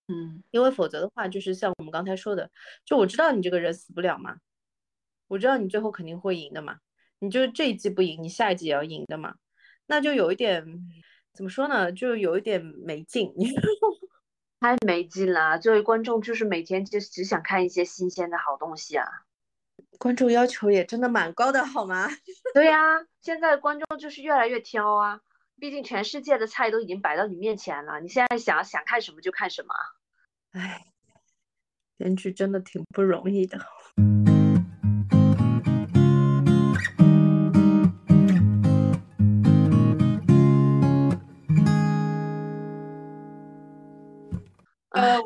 [0.08, 2.52] 嗯，因为否则的话，就是像我们刚才说的，
[2.86, 4.38] 就我知道你这个人死不了嘛，
[5.28, 6.78] 我知道你最后肯定会赢的嘛，
[7.18, 9.36] 你就这一季不赢，你下一季也要赢的嘛，
[9.88, 10.64] 那就有一点
[11.34, 13.34] 怎么说呢，就有一点没劲，
[14.62, 15.58] 太没劲了。
[15.58, 19.08] 作为观众，就是每天就只想看一些新鲜的好东西啊。
[19.98, 22.10] 观众要求也真的蛮高的，好吗？
[22.54, 25.22] 对呀，现在观众就是越来越挑啊，
[25.60, 29.74] 毕竟全世界的菜都已经摆到你面前了，你现在想想看什么就看什么。
[30.52, 30.86] 唉，
[31.98, 33.60] 编剧真的挺不容易的。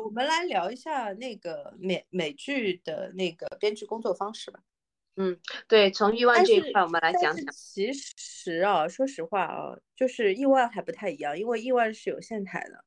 [0.02, 4.60] 我们来聊一下那个美美剧的那个编剧工作方式吧。
[5.16, 7.44] 嗯，对，从意外这一块我们来讲讲。
[7.52, 12.84] 其实啊，说实话啊，就是意外还不太一样，因为意外是有线台的。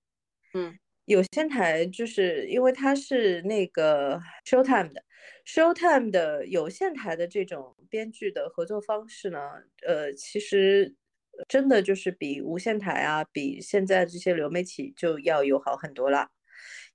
[0.54, 5.04] 嗯，有线台就是因为它是那个 Showtime 的
[5.45, 9.39] ，Showtime 的有线台的这种编剧的合作方式呢，
[9.86, 10.95] 呃，其实
[11.47, 16.32] 真的就是比无线台啊，比现在这些流媒体就要友好很多了。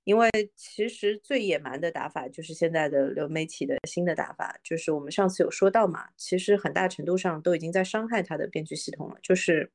[0.09, 9.19] 因为其实最野蛮的打法就是现在的流媒体的新的打法，就是我们上次有说到嘛，其实很大程度上都已经在伤害它的编剧系统了。
[9.21, 9.71] 就是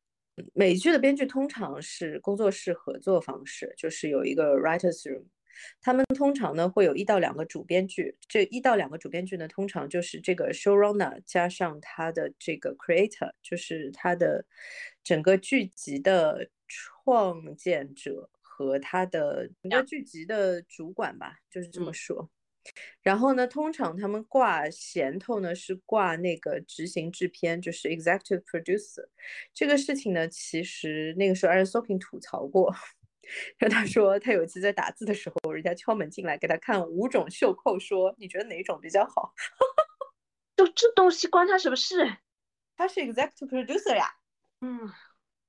[0.53, 5.23] 美剧的编剧通常是工作室合作方式，就是有一个 writers room，
[5.81, 14.45] 他们通常呢会有一到两个主编剧，这一到两个主编剧呢通常就是这个 showrunner 加上他的这个 creator，就是他的
[15.05, 18.29] 整个剧集的创建者。
[18.57, 22.31] 和他的整个剧集的主管吧，就是这么说。
[23.03, 29.09] 然后呢，通常他们挂衔头呢是挂那个执行制片，就是 executive producer。
[29.53, 32.73] 这个事情呢，其实那个时候 Aaron Sorkin 吐槽过，
[33.59, 39.35] 跟他说他有一次在打字的时候，人家敲门进来给他看五种袖扣，说你觉得哪一种比较好？
[40.57, 41.97] 就这东西关他什么事？
[42.77, 44.07] 他是 executive producer 呀。
[44.61, 44.89] 嗯。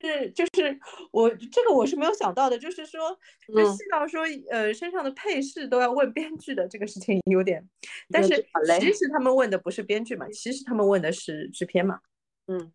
[0.06, 0.80] 是，就是
[1.12, 7.68] 我这个我是没有想到的，就是说，就细到说，呃，身上的配饰都要问编剧的这个事情有点，
[8.12, 8.46] 但是
[8.80, 12.00] 其实他们问的不是编剧嘛，其实他们问的是制片嘛，
[12.48, 12.72] 嗯，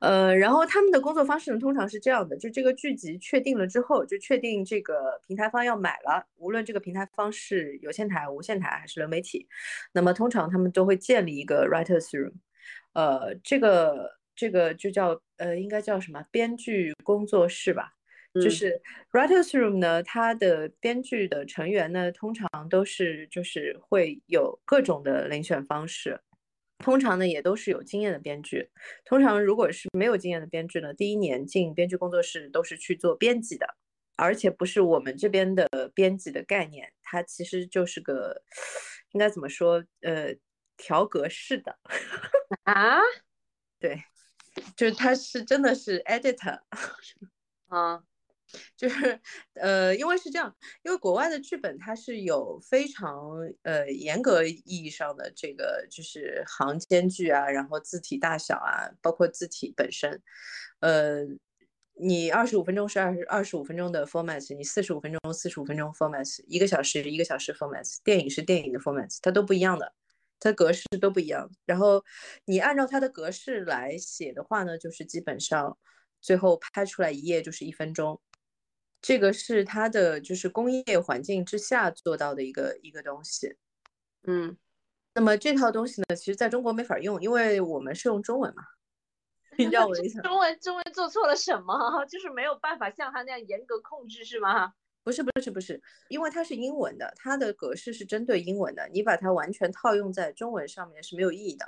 [0.00, 9.48] 呃，然后他们的工作方式呢，通常是这样的：就这个剧集确定了之后，就确定这个平台方要买了，无论这个平台方是有线台、无线台还是流媒体，
[9.92, 12.32] 那么通常他们都会建立一个 writers room，
[12.92, 17.92] 呃，这个这个就叫呃，应该叫什么编剧工作室吧？
[18.42, 18.80] 就嗯是
[19.12, 26.18] writers room 呢，它的编剧的成员呢，通常都是就是会有各种的遴选方式。
[26.78, 28.70] 通常呢，也都是有经验的编剧。
[29.04, 33.66] 通常如果是没有经验的编剧呢，第一年进编剧工作室都是去做编辑的，
[34.16, 38.40] 而且不是我们这边的编辑的概念，它其实就是个
[39.12, 39.84] 应该怎么说？
[40.00, 40.34] 呃，
[40.78, 41.78] 调格式的，
[42.64, 43.00] 啊
[43.78, 44.02] 对，
[44.76, 46.60] 就是他是真的是 editor，
[47.68, 48.02] 啊。
[48.76, 49.20] 就是
[49.54, 60.20] 呃，因为是这样，因为国外的剧本它是有非常呃严格意义上的这个就是行间距啊，然后字体大小啊，包括字体本身，
[60.80, 61.24] 呃，
[61.94, 69.92] 你二十五分钟是二十二十五分钟的 format，你四十五分钟四十五分钟 format，一个小时一个小时 format，电影是电影的 format，它都不一样的。
[70.40, 72.02] 它格式都不一样，然后
[72.46, 75.78] 你按照它的格式来写的话呢，就是基本上
[76.20, 78.20] 最后拍出来一页就是一分钟，
[79.02, 83.56] 这个是它的就是工业环境之下做到的一个一个东西。
[84.24, 84.56] 嗯，
[85.14, 88.62] 那么这套东西呢，其实在中国没法用，因为我们是用中文嘛。
[89.58, 90.20] 你知道我的意思？
[90.22, 91.74] 中文中文做错了什么？
[92.06, 94.72] 就是没有办法像他那样严格控制是吗？
[95.02, 101.66] 不是不是不是，因为它是英文的，它的格式是针对英文的，你把它完全套用在中文上面是没有意义的。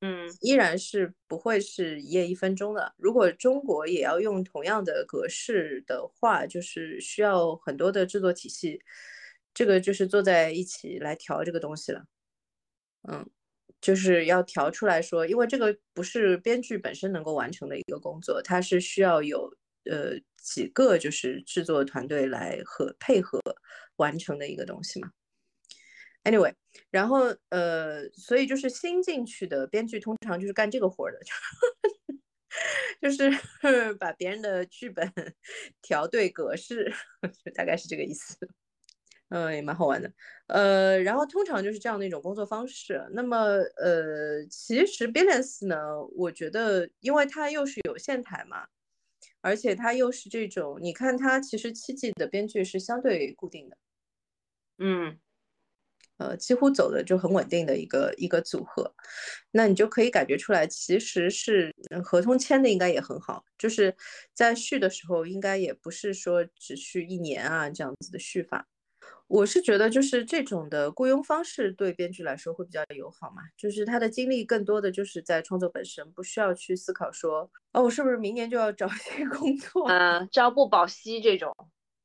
[0.00, 2.94] 嗯依然是不会是一页一分钟的。
[2.98, 8.80] 如果中国也要用同样的格式的话，就是需要很多的制作体系，
[9.52, 12.04] 这个就是坐在一起来调这个东西了。
[13.10, 13.28] 嗯，
[13.80, 19.52] 就是要调出来说，因为这个不是编剧本身能够完成的一个工作，它是需要有
[19.88, 23.40] 呃几个就是制作团队来和配合
[23.96, 25.10] 完成的一个东西嘛。
[26.24, 26.52] Anyway，
[26.90, 31.20] 然后呃，所以就是新进去的编剧通常就是干这个活儿的，
[33.00, 33.30] 就是
[33.98, 35.10] 把别人的剧本
[35.80, 36.92] 调对格式，
[37.44, 38.36] 就大概是这个意思。
[39.30, 40.10] 嗯，也蛮好玩的。
[40.48, 43.06] 呃，然后通常就是这样的一种工作方式。
[43.12, 43.36] 那么
[43.76, 45.76] 呃，其实 Billions 呢，
[46.16, 48.66] 我觉得因为它又是有线台嘛，
[49.40, 53.76] 而且它又是这种，你看它其实七季的编剧是相对固定的。
[54.78, 55.18] 嗯
[56.18, 58.92] 呃，几乎走的就很稳定的一个一个组合，
[59.52, 61.72] 那你就可以感觉出来，其实是
[62.02, 63.94] 合同签的应该也很好，就是
[64.34, 68.66] 在续的时候，应该也不是说只续一年啊这样子的续法。
[69.28, 79.86] 我是觉得就是这种的雇佣方式对编剧来说会比较友好嘛，就是他的精力更多的就是在创作本身，不需要去思考说，哦，我是不是明年就要找一些工作？
[79.86, 81.54] 啊、朝不保夕这种。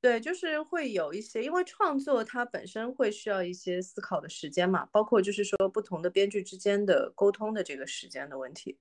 [0.04, 8.78] 对，就是会有一些，因为创作它本身会需要一些思考的时间嘛，包括就是说不同的编剧之间的沟通的这个时间的问题。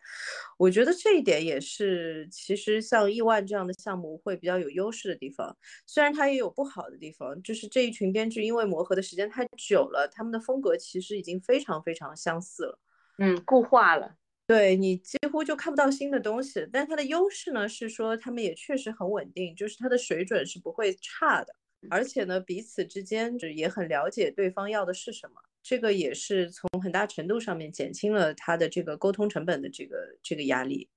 [0.58, 5.56] 我觉得这一点也是，其实像亿万这样的项目会比较有优势的地方，
[5.86, 12.80] 虽然它也有不好的地方，就是这一群编剧因为磨合的时间太久了，他们的风格其实已经非常非常相似了，
[13.18, 14.16] 嗯，固化了。
[14.46, 21.54] 对你几乎就看不到新的东西，但它的优势呢是说他们也确实很稳定，就是它的水准是不会差的，
[21.90, 30.88] 而且呢彼此之间也很了解对方要的是什么，这个也是从很大程度上面减轻了他的这个沟通成本的这个这个压力。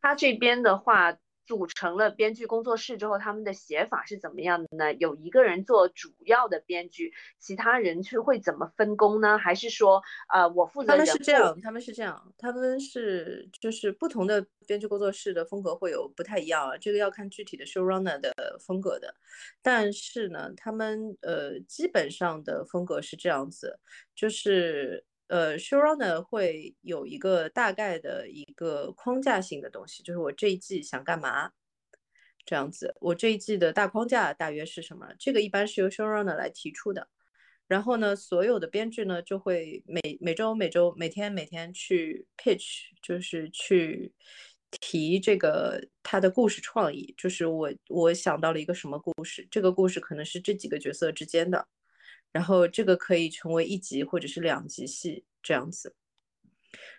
[0.00, 1.16] 他这边的话。
[1.48, 4.92] 组成了编剧工作室之后，他们的写法是怎么样的呢？
[4.92, 9.38] 有一个人做主要的编剧，其他人是会怎么分工呢？
[9.38, 10.88] 还是说，呃，我负责？
[10.88, 18.30] 他们是这样，他们是这样，他们是就是不同的编剧工作室的风格会有不太一样啊，这个要看具体的 showrunner 的
[18.60, 19.14] 风格的。
[19.62, 23.78] 但是呢，他们呃基本上的风格是这样子，
[24.14, 25.02] 就是。
[25.28, 31.52] 呃，showrunner 会有一个大概的一个框架性的东西，就是我这一季想干嘛，
[32.46, 32.94] 这样子。
[33.00, 35.06] 我这一季的大框架大约是什么？
[35.18, 37.08] 这个一般是由 showrunner 来提出的。
[37.66, 44.10] 然后呢，所有的编剧呢就会每每周、每周、每天、每天去 pitch，就是去
[44.70, 47.14] 提这个他的故事创意。
[47.18, 51.68] 就是我我想到了一个什么故事，这个故事可能是这几个角色之间的。
[52.32, 55.94] 然后这个可以成为一集或者是两集戏这样子，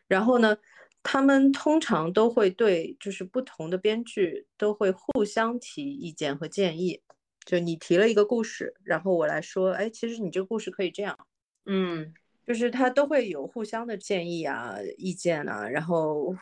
[0.08, 0.58] 然后呢，
[1.04, 7.02] 他们通常都会对就是不同的编剧都会互相提意见和建议。
[7.46, 11.18] 就你提了一个故事，然后我来说，哎，其实你这个故事可以这样，
[11.66, 12.14] 嗯，
[12.46, 16.36] 就是他都会有互相的建议啊、意见啊，然后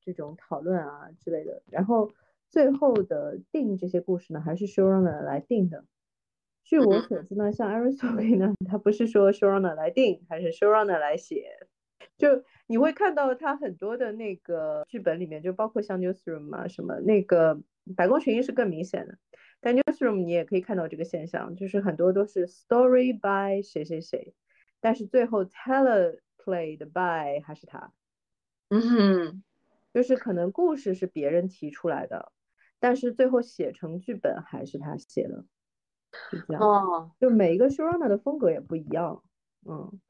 [0.00, 2.10] 这种讨论啊之类的，然后
[2.48, 5.84] 最后的定这些故事呢，还是 showrunner 来定的。
[6.70, 11.66] 据我所知呢，像 Aristotle 呢，他不是说 showrunner 来定，还是 showrunner 来写。
[12.16, 17.60] 就你会看到他很多的那个剧本里面，就包括像 Newsroom 啊什么，那个
[17.96, 19.18] 白宫群英是更明显的。
[19.58, 24.32] 但 Newsroom 你也可以看到这个现象，就是很多都是 story by 谁谁谁，
[24.80, 27.92] 但是最后 teleplayed by 还是他。
[28.68, 29.42] 嗯哼，
[29.92, 32.30] 就是可能故事是别人提出来的，
[32.78, 35.44] 但是最后写成剧本还是他写的。
[36.30, 39.22] 是这样，哦，就每一个 showrunner 的风格也不一样，
[39.68, 40.00] 嗯，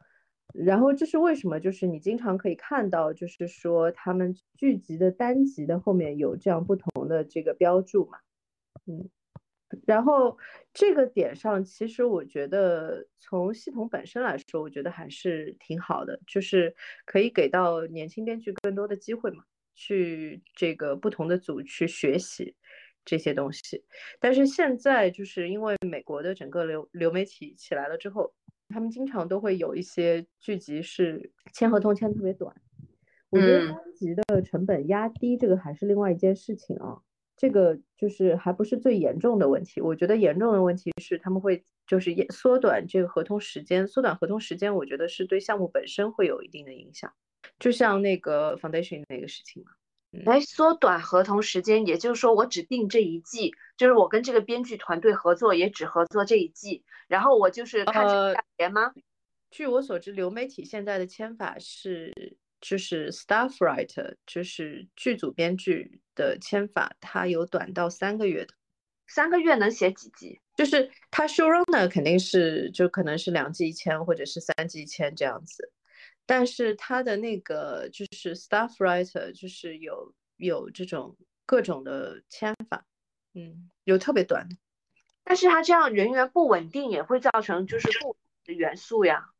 [0.55, 1.61] 然后这是为什么？
[1.61, 8.18] 就是你经常可以看到，就是说他们剧集的单集的后面有这样不同的这个标注嘛，
[8.86, 9.09] 嗯，
[9.86, 10.36] 然后
[10.72, 16.74] 这个点上，其实我觉得从系统本身来说，我觉得还是挺好的，就是
[17.05, 19.44] 可以给到年轻编剧更多的机会嘛，
[19.74, 22.57] 去这个不同的组去学习。
[23.11, 23.82] 这些东西，
[24.20, 28.32] 但是现在就是因为美国的整个流流媒体起来了之后，
[28.68, 32.54] 他们经常都会有一些剧集是签合同签特别短。
[33.30, 37.00] 我觉得单集的成本压低，这个还是另外一件事情啊。
[37.36, 39.80] 这个就是还不是最严重的问题。
[39.80, 47.12] 我觉得严重的问题是他们会就是缩短这个合同时间，缩短合同时间，我觉得是对项目本身会有一定的影响。
[47.58, 49.72] 就像那个 Foundation 那个事情嘛。
[50.11, 58.92] 来缩短合同时间，也就是说我只定这一季，就是我跟这个编剧团队合作也只合作这一季，然后我就是看价钱吗？
[59.50, 62.12] 据我所知，流媒体现在的签法是，
[62.61, 68.54] 就是 staff writer，就是剧组编剧的签法，它有短到三个月的。
[69.08, 70.38] 三个月能写几集？
[70.54, 75.72] 就是他 showrunner 肯定是就可能是两季一签，或者是三季一签这样子。
[76.31, 82.87] 但是他的那个就是 staff writer，就是有有这种各种的签法，
[83.35, 84.55] 嗯，有特别短的。
[85.24, 89.31] 但是他这样人员不稳定，也会造成就是不的元素呀。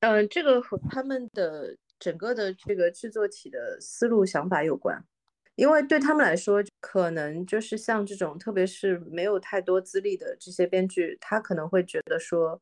[0.00, 5.02] 嗯，这个和他们的整个的这个制作体的思路想法有关，
[5.54, 12.60] 因为对他们来说，可能就是像这种，特别是没有太多资历的这些编剧，他可能会觉得说。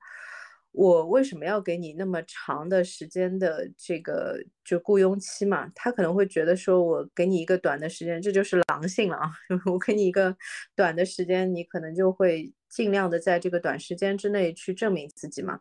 [0.73, 5.68] 我为什么要给你那么长的时间的这个就雇佣期嘛？
[5.75, 9.33] 他可能会觉得说，我给你一个短的时间，这就是狼性了啊！
[9.66, 10.37] 我给你一个
[10.77, 15.61] 短的时间，你可能就会尽量的在这个短时间之内去证明自己嘛，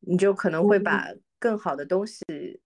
[0.00, 1.08] 你就可能会把
[1.38, 2.24] 更好的东西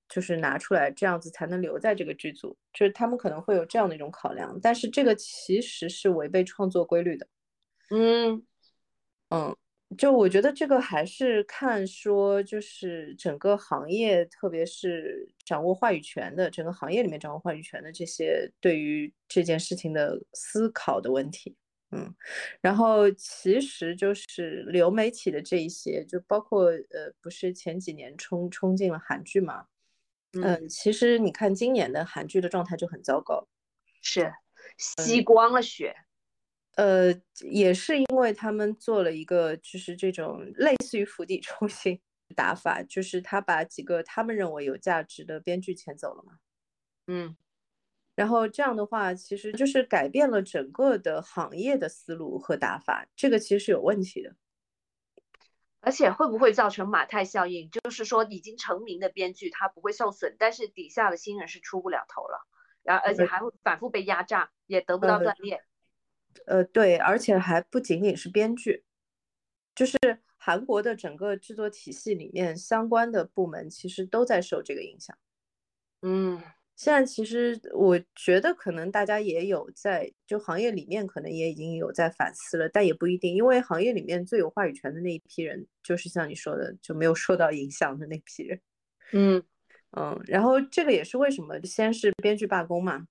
[0.09, 2.57] 就是拿出来，这样子才能留在这个剧组。
[2.73, 7.27] 就是他们可能会有这样的一种考量，但是这个其实是违背创作规律的。
[7.91, 8.41] 嗯
[9.31, 9.57] 嗯。
[9.99, 21.57] 就我觉得这个还是看说，就是整个行业，特别是掌握话语权的整个行业里面掌握话语权的这些对于这件事情的思考的问题，
[21.91, 22.15] 嗯，
[22.61, 29.67] 然后其实就是流媒体的这一些，就包括呃，不是前几年冲冲进了韩剧嘛，
[30.41, 33.49] 嗯，其实你看今年的韩剧的状态就很糟糕，
[34.01, 34.33] 是
[34.79, 35.97] 吸光了血。
[36.81, 42.01] 呃，也是因为他们做了一个，就是这种类似于釜底抽薪
[42.35, 46.39] 打法，就是他把几个他们认为有价值的编剧遣走了嘛。
[47.07, 47.37] 嗯，
[48.15, 54.35] 然后这样的话，其实就是改变了整个的行业的思路和打法，这个其实是有问题的。
[55.81, 57.69] 而且会不会造成马太效应？
[57.69, 62.47] 就是说已经成名的编剧他不会受损，但是底下的新人是出不了头了，
[62.83, 65.61] 然后而且还会反复被压榨，也得不到锻炼。
[66.47, 68.85] 呃，对，而且还不仅仅是编剧，
[69.75, 69.97] 就是
[70.37, 75.17] 韩国的整个制作体系里面相关的部门其实都在受这个影响。
[76.03, 76.41] 嗯，
[76.77, 88.61] 现在其实我觉得可能大家也有在，就行业里面可能也已经有在反思了，但也不一定，因为行业里面最有话语权的那一批人，就是像你说的，就没有受到影响的那批人。
[89.13, 89.43] 嗯
[89.97, 93.07] 嗯，然后这个也是为什么先是编剧罢工嘛。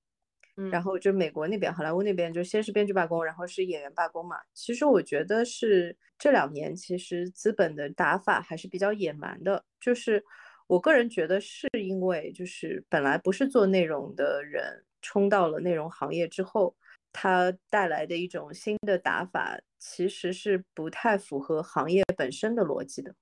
[0.71, 4.37] 然后就美国那边，好莱坞那边就先是编剧罢工，然后是演员罢工嘛。
[4.53, 9.63] 其实我觉得是这两年，其实资本的打法还是比较野蛮的。
[9.79, 10.23] 就是
[10.67, 16.75] 我个人觉得，是因为就是本来不是做内容的人冲到了内容行业之后，
[17.13, 23.15] 它带来的一种新的打法，其实是不太符合行业本身的逻辑的，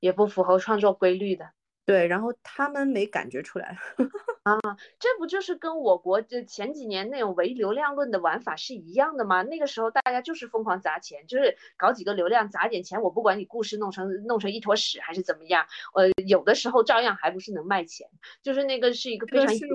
[0.00, 1.50] 也不符合创作规律的。
[1.84, 3.76] 对，然后他们没感觉出来。
[4.44, 4.58] 啊，
[5.00, 9.42] 这不就是跟我国这前几年那种唯流量论的玩法是一样的吗？
[9.42, 18.06] 那个时候大家就是疯狂砸钱，就是搞几个流量，砸点钱，我不管你故事弄成弄成一坨屎还是怎么样，呃，有的时候照样还不是能卖钱。
[18.42, 19.68] 就是那个是一个非常混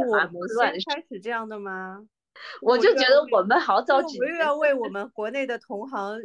[0.55, 0.79] 乱的。
[0.89, 2.07] 开始这样的吗？
[2.61, 6.17] 我就觉得我们好早几年，我又要为 我们国内的同行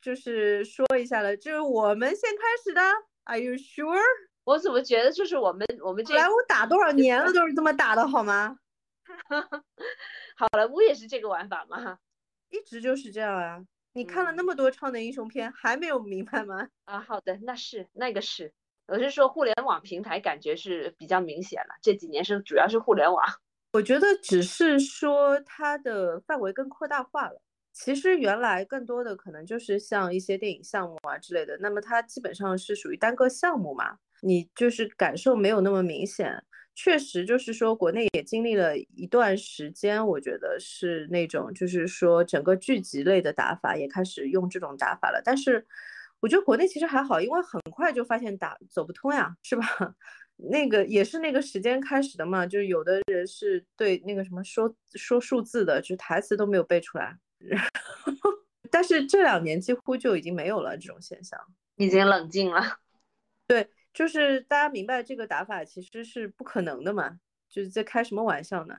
[0.00, 2.80] 就是说一下了，就是我们先开始的。
[3.24, 3.98] Are you sure？
[4.44, 8.58] 我怎么觉得就是我们我们这好莱坞打多少年了都是这么打的好吗？
[10.36, 11.98] 好莱坞也是这个玩法吗？
[12.50, 13.64] 一直就是这样啊！
[13.94, 16.68] 你看了那么多超能英雄片，还没有明白吗？
[16.84, 18.52] 啊，好的，那是那个是，
[18.86, 23.24] 我是说互联网平台感觉是比较明显了，这几年是主要是互联网。
[23.72, 27.40] 我觉得只是说它的范围更扩大化了。
[27.72, 33.98] 其实原来更多的可能就是像一些电影项目啊之类的，那么它基本上是属于单个项目嘛。
[34.26, 36.42] 你就是感受没有那么明显，
[36.74, 45.20] 确实就是说国内也经历了一段时间，我觉得是那种就是说整个剧集类的打法也开始用这种打法了。
[45.22, 45.66] 但是
[46.20, 49.66] 我觉得国内其实还好，因为很快就发现打走不通呀，是吧？
[50.50, 57.16] 那个也是那个时间开始的嘛，就是有的人是对那个什么说说数字的，就台词都没有背出来。
[58.70, 61.38] 但是这两年几乎就已经没有了这种现象，
[61.76, 62.78] 已经冷静了。
[63.46, 63.68] 对。
[63.94, 67.16] 就是大家明白这个打法其实是不可能的嘛，
[67.48, 68.74] 就是在开什么玩笑呢？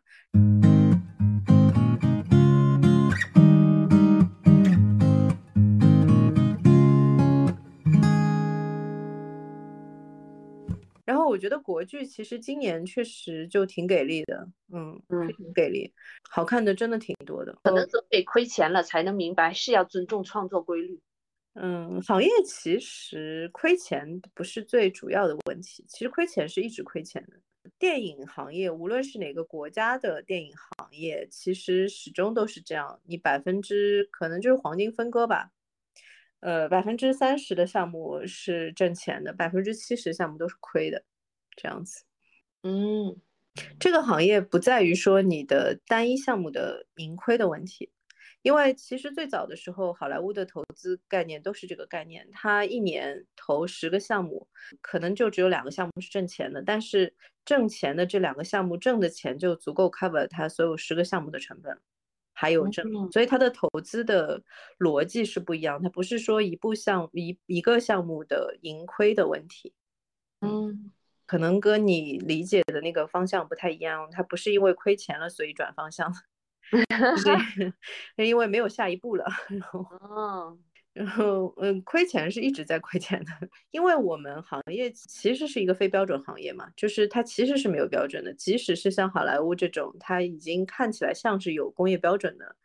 [11.06, 15.94] 然后我觉得国剧其实今年确实就挺给力的，嗯嗯，挺给力，
[16.30, 17.58] 好看的真的挺多的。
[17.64, 21.00] 可能总得亏钱了才能明白是要尊重创作规律。
[21.58, 27.40] 嗯，行业其实亏钱不是最主要的问题，其实亏钱是一直亏钱的。
[27.80, 33.00] 电影行业，无论是哪个国家的电影行业，其实始终都是这样。
[33.06, 35.50] 你百分之可能就是黄金分割吧，
[36.42, 41.04] 呃，百分之三十的项目是挣钱的，百分之七十项目都是亏的，
[41.56, 42.04] 这样子。
[42.64, 43.16] 嗯，
[43.80, 47.90] 这个行业不在于说你的单一项目的盈亏的问题。
[48.46, 54.48] 因为其实最早的时候，好莱坞的投资概念都是这个概念，他一年投十个项目，
[54.82, 57.12] 可能就只有两个项目是挣钱的，但是
[57.44, 61.76] 挣钱的这两个项目挣的钱就足够 cover 他所有十个项目的成本，
[62.34, 64.44] 还有挣，所以他的投资的
[64.78, 69.74] 逻辑是不一样，它不是说一部项一一个项目的盈亏的问题，
[70.42, 70.92] 嗯，
[71.26, 76.14] 可能跟你理解的那个方向不太一样，它不是因为亏钱了所以转方向。
[76.72, 77.74] 是，
[78.18, 79.26] 因为没有下一步了。
[79.50, 80.58] 然后，
[80.94, 83.32] 然后，嗯，亏钱是一直在亏钱的，
[83.72, 88.34] 因为我们行业其实是一个非标准行业嘛，就是它其实是没有标准的。
[88.34, 92.56] 即使是像好莱坞这种，它已经看起来像是有工业标准的，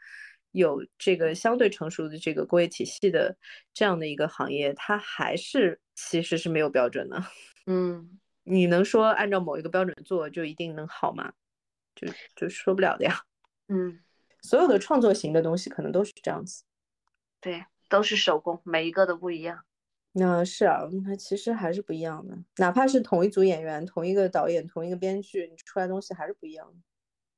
[0.53, 3.36] 有这个相对成熟的这个工业体系的
[3.74, 7.22] 这样的一个行业，它还是其实是没有标准的。
[7.66, 11.32] 嗯，你能说按照某一个标准做就一定能好吗？
[11.96, 13.20] 就就说不了的呀。
[13.72, 14.00] 嗯，
[14.42, 16.64] 所有的创作型的东西可能都是这样子，
[17.40, 19.64] 对，都是手工，每一个都不一样。
[20.12, 26.74] 那是啊，那其实还是不一样的，哪怕是同一组演员、同一个导演、同一个编剧，你出来东西还是不一样的。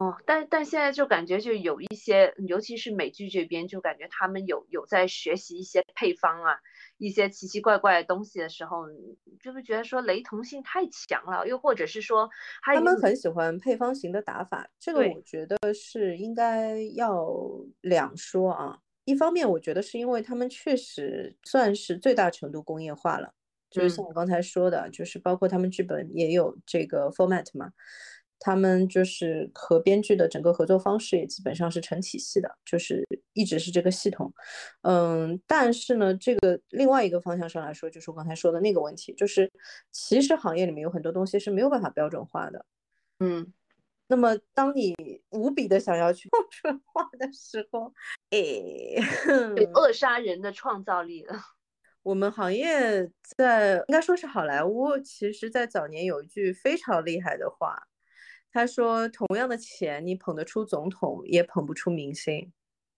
[0.03, 6.57] 哦，但但现在就感觉就有一些，尤其是美剧这边，就感觉他们有有在学习一些配方啊，
[6.99, 8.87] 一些奇奇怪怪的东西的时候，
[9.41, 12.29] 就会觉得说雷同性太强了，又或者是说
[12.63, 17.33] 他们很喜欢配方型的打法，这个我觉得是应该要
[17.81, 18.79] 两说啊。
[19.05, 23.33] 一方面，我觉得是因为他们确实算是最大程度工业化了，
[23.71, 27.71] 就是像我刚才说的，就是包括他们剧本也有这个 format 嘛。
[28.45, 34.35] 他们就是和编剧的整个合作方式也基本上是成体系的，就是一直是这个系统。
[34.83, 39.49] 嗯，但是呢，这个另外一个方向上来说，就是我刚才说的那个问题，就是
[39.93, 42.67] 其实行业里面有很多东西是没有办法标准化的。
[43.21, 43.53] 嗯，
[44.09, 44.93] 那么当你
[45.31, 47.95] 无比的想要去 标准化的时候，
[48.31, 48.41] 哎，
[49.73, 51.35] 扼杀人的创造力了。
[52.03, 57.81] 我们行业在应该说是好莱坞，其实在早年有一句非常厉害的话。
[58.53, 62.53] 他说：“同样的钱，你捧得出总统，也捧不出明星。”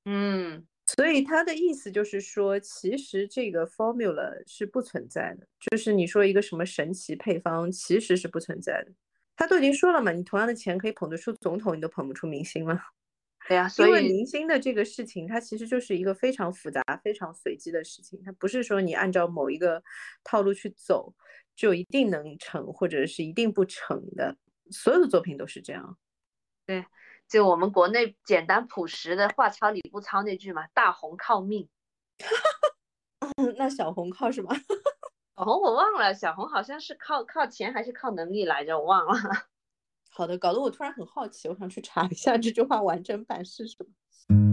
[0.05, 8.93] 嗯，所以他的意思就是说，其实这个 formula 是不存在的，就是你说一个什么神奇配方，其实是不存在的。
[9.37, 12.79] 他都已经说了嘛，你同样的钱可以捧得出总统，你都捧不出明星了。
[13.49, 19.83] 对呀，因为明星的这个事情，它其实就是一个非常复杂、非常随机的事情，它不是说你按照某一个
[20.23, 21.15] 套路去走
[21.55, 24.37] 就一定能成，或者是一定不成的。
[24.71, 25.99] 所有的作品都是这样。
[26.67, 26.87] 对，
[27.29, 31.69] 就我们国内简单朴实的话糙理不糙那句嘛，大红靠命。
[33.57, 34.55] 那小红靠什么？
[35.37, 39.13] 小红我忘了，小红好像是靠靠钱还是靠能力来着，我忘了。
[40.11, 44.44] 好的，搞得我突然很好奇，我想去查一下这句话完整版是什么。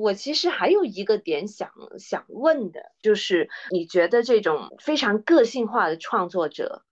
[0.00, 6.82] 我其实还有一个点想想问的，就是你觉得这种非常个性化的创作者，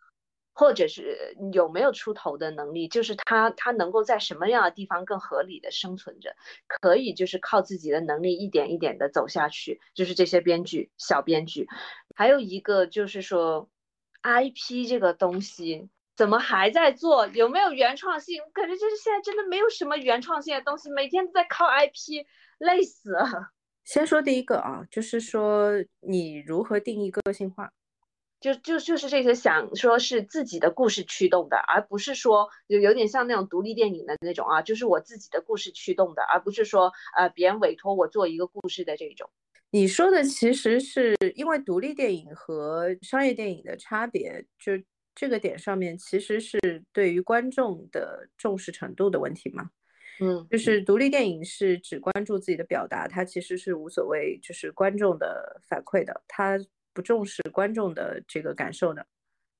[0.52, 6.36] 或者是有没有出头的能力，就是他他能够在什么样的地方更合理的生存着，
[6.66, 11.66] 可以就是靠自己的能力一点一点的走下去，就是这些编剧小编剧，
[12.14, 13.70] 还有一个就是说
[14.22, 17.28] ，IP 这个东西怎么还在做？
[17.28, 18.42] 有没有原创性？
[18.42, 22.26] 我感觉就是现在真的没有什么原创性的东西，每天都在靠 IP。
[22.58, 23.50] 累死了。
[23.84, 27.72] 先说第一个啊，就是说你如何定义个性化，
[28.38, 39.30] 就就就是这个想说是自己的故事驱动的，而不是说有有点像那种独立电影的那种啊，就是我自己的故事驱动的，而不是说呃别人委托我做一个故事的这种。
[39.70, 44.72] 你说的其实是因为独立电影和商业电影的差别，就
[45.14, 46.58] 这个点上面其实是
[46.92, 49.70] 对于观众的重视程度的问题嘛。
[50.20, 56.58] 嗯，就是独立电影是只关注自己的表达，它其实是无所谓，就是观众的反馈的，它
[56.92, 59.06] 不重视观众的这个感受的。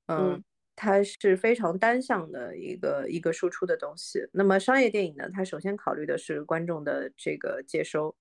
[0.06, 0.42] 嗯，
[0.74, 4.26] 它是非常单向的一个一个输出的东西。
[4.32, 8.16] 那么商业电影呢，它首先考虑的是观众的这个接收。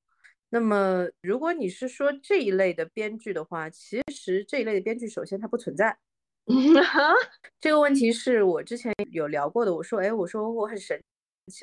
[0.50, 5.98] 那么如果你是说这一类的编剧的话，其实这一类的编剧首先它不存在。
[7.60, 9.76] 这个问题是我之前有聊过的。
[9.76, 11.02] 我说，哎，我说我很神。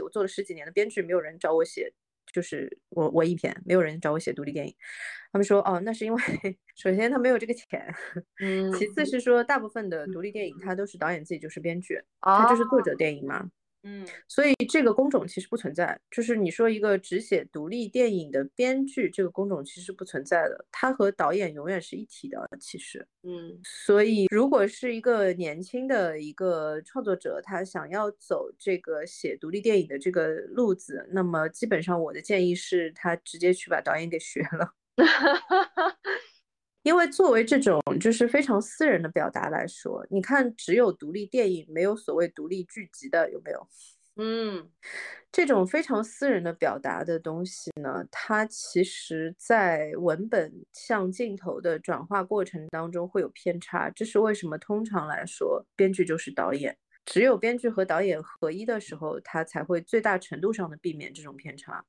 [0.03, 1.93] 我做了十几年的编剧，没有人找我写，
[2.33, 4.75] 就是我我一篇，没有人找我写独立电影。
[5.33, 6.21] 他们说，哦，那是因为
[6.77, 7.93] 首先他没有这个钱，
[8.41, 13.51] 嗯，其次是说大部分的独立电影，他都是导演自己就是编剧，他就是作者电影嘛。
[13.87, 22.49] 嗯，所以这个工种其实不存在，就是你说一个只写独立电影的编剧，这个工种其实不存在的，他和导演永远是一体的。
[22.59, 34.75] 其实，嗯，所以如果是一个年轻的一个创作者，他想要走这个写独立电影的这个路子，那么基本上我的建议是他直接去把导演给学了。
[36.85, 43.67] 因为作为这种就是非常私人的表达来说，你看，只有独立电影，没有所谓独立剧集的，有没有？
[44.17, 44.71] 嗯，
[45.33, 53.91] 这种非常私人的表达的东西呢，它其实在文本向镜头的转化过程当中会有偏差。
[53.91, 54.59] 这是为什么？
[54.59, 56.77] 通常来说，编剧就是导演，
[57.07, 61.85] 只有编剧和导演合一的时候，他才会最大程度上的避免这种偏差。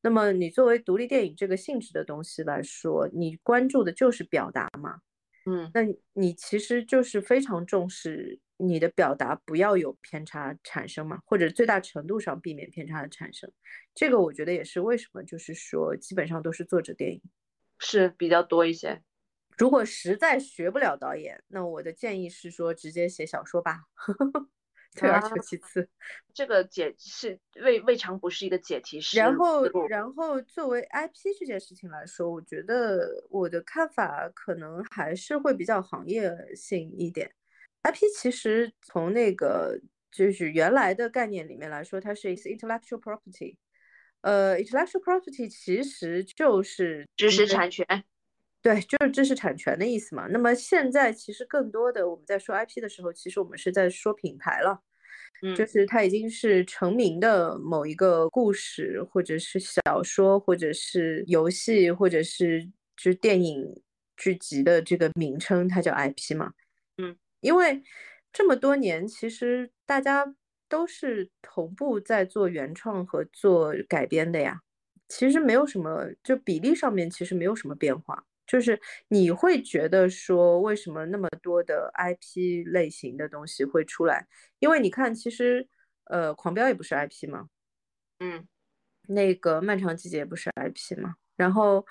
[0.00, 5.00] 那么你作为独立电影这个性质的东西来说，你关注的就是表达嘛，
[5.46, 13.50] 嗯，那你其实就是非常重视你的表达不要有偏差产生嘛，或者最大程度上避免偏差的产生。
[13.94, 17.20] 这个我觉得也是为什么就是说基本上都是作者电影
[17.78, 19.02] 是比较多一些。
[19.58, 23.84] 如果实在学不了导演，那我的建议是说直接写小说吧。
[24.96, 25.88] 退而求其次，
[26.34, 29.18] 这个解是未未尝不是一个解题式。
[29.18, 37.30] 然后，然后作为 IP 这件事情来说，我觉得我的看法可能还是会比较行业性一点。
[37.82, 39.78] IP 其实从那个
[40.10, 43.56] 就是原来的概念里面来说，它是 intellectual property。
[44.22, 47.86] 呃，intellectual property 其实就是知识产权。
[48.66, 50.26] 对，就是知识产权的意思嘛。
[50.26, 54.82] 那么现在其实更多的我们在说 IP 的时候，其实我们是在说品牌了，
[55.42, 62.64] 嗯，就是它已经是成名的某一个故事，或者是小说，或者是游戏，或者是
[62.96, 63.80] 就是电影
[64.16, 66.52] 剧集的这个名称，它叫 IP 嘛。
[66.98, 67.80] 嗯，因为
[68.32, 70.34] 这么多年，其实大家
[70.68, 74.58] 都是同步在做原创和做改编的呀，
[75.08, 78.24] 其实没有什么，就比例上面其实没有什么变化。
[78.46, 84.26] 就是你会觉得说，为什么那么多的 IP 类型的东西会出来？
[84.60, 85.68] 因为你看，其实
[86.04, 87.48] 呃，狂飙也不是 IP 嘛，
[88.20, 88.46] 嗯，
[89.08, 91.16] 那个漫长季节也不是 IP 嘛。
[91.36, 91.84] 然后，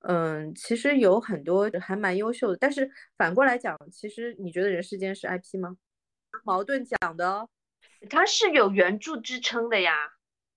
[0.00, 2.56] 嗯，其实有很多还蛮优秀的。
[2.56, 5.76] 但是反过来讲，其实你觉得人世间是 IP 吗？
[6.44, 7.48] 矛盾讲的，
[8.10, 9.94] 它是有原著支撑的呀。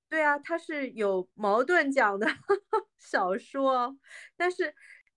[0.10, 2.28] 对啊，它是有矛盾讲的
[2.98, 3.96] 小说，
[4.36, 4.74] 但是。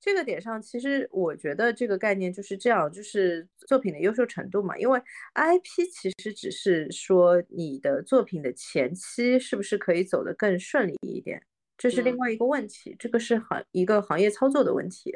[0.06, 4.78] 这个点上，其实我觉得这个概念就是这样，就是作品的优秀程度嘛。
[4.78, 5.02] 因为
[5.34, 11.42] IP 其实只是说你的作品的前期是不是可以走得更顺利一点，
[11.76, 15.12] 这是另外一个问题，这个是行一个行业操作的问题。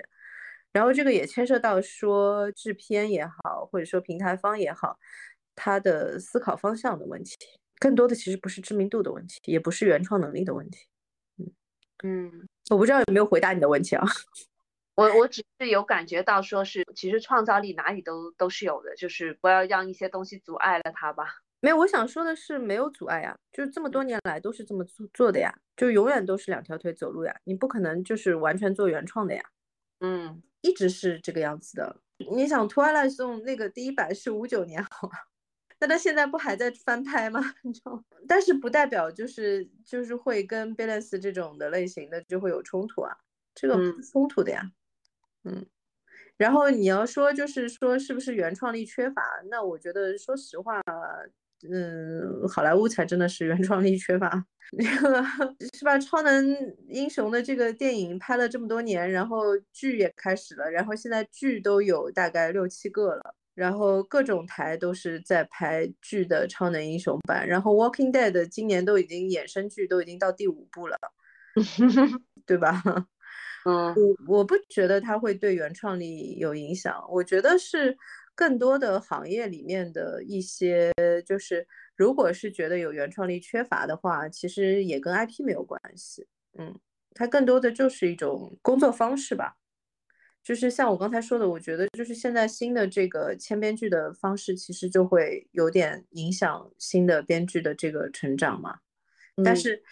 [0.72, 4.98] 然后这个也牵涉到说制片也好，或者说平台方也好，
[5.54, 7.36] 他的思考方向的问题，
[7.78, 10.88] 更多的其实不是知名度的问题，也不是原创能力的问题。
[11.38, 11.52] 嗯
[12.02, 14.04] 嗯，我不知道有没有回答你的问题啊？
[15.00, 21.26] 我我只是有感觉到说是，其实创造力哪里都都是有的，就是不要让一些东西阻碍了它吧。
[21.60, 29.42] 没有，我想说的是没有阻碍呀，就是这么多年来都是这么做做的呀，就永远都是两条腿走路呀，你不可能就是完全做原创的呀。
[30.00, 30.42] 嗯。
[30.62, 31.96] 一直是这个样子的。
[32.30, 35.14] 你想《Twilight Zone》那个第一版是五九年好吗？
[35.80, 37.40] 那他现在不还在翻拍吗？
[37.64, 38.04] 你知道？
[38.28, 43.16] 但是不代表就是就是会跟《Balance》这种的类型的就会有冲突啊，
[43.54, 44.60] 这个冲突的呀。
[44.62, 44.72] 嗯。
[46.36, 49.22] 然后你要说就是说是不是原创力缺乏？
[49.50, 50.80] 那我觉得说实话。
[51.70, 55.22] 嗯，好莱坞才真的是原创力缺乏，那 个
[55.74, 55.98] 是吧？
[55.98, 56.56] 超能
[56.88, 70.96] 英雄的这个电影拍了这么多年，然后剧也开始了，然后现在剧都有大概六七个了，然后各种台都是在拍剧的超能英雄版，然后 Walking Dead 今年都已经衍生剧都已经到第五部了，
[72.46, 72.82] 对吧？
[73.64, 73.94] 嗯，
[74.26, 77.96] 我我不觉得它会对原创力有影响，我觉得是。
[78.32, 80.90] 更多的行业里面的一些，
[81.26, 86.26] 就是如果是觉得有原创力缺乏的话，其实也跟 IP 没有关系。
[86.56, 86.74] 嗯，
[87.12, 89.58] 它更多的就是一种工作方式吧。
[90.42, 98.78] 就是像我刚才说的，我觉得就是现在新的这个签编剧的方式，其实就会有点影响新的编剧的这个成长嘛。
[99.44, 99.82] 但是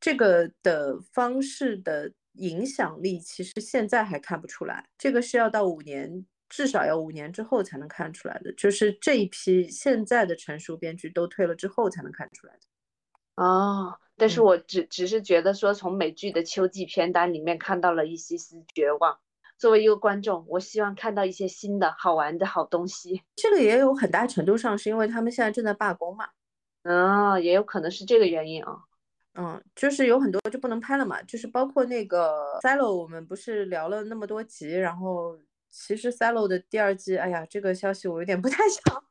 [0.00, 4.88] 这个的方式的影响力，其实现在还看不出来。
[4.96, 6.26] 这个是要到五年。
[6.46, 13.42] 至少要五年之后才能看出来的，就是这一批现在的成熟编剧都退了之后才能看出来的。
[13.42, 19.18] 哦，但是我只只是觉得说，从美剧的秋季片单里面看到了一丝丝绝望。
[19.58, 23.22] 作为一个观众，我希望看到一些新的好玩的好东西。
[23.34, 26.28] 这个也有很大程度上是因为他们现在正在罢工嘛。
[26.82, 28.76] 啊，也有可能是这个原因啊。
[29.34, 35.38] 嗯，就是有很多就不能拍了嘛，就是包括那个《Silo》，我们不是聊了那么多集，然后。
[35.76, 39.04] 其实《Silo》的第二季，哎呀，这个消息我有点不太想，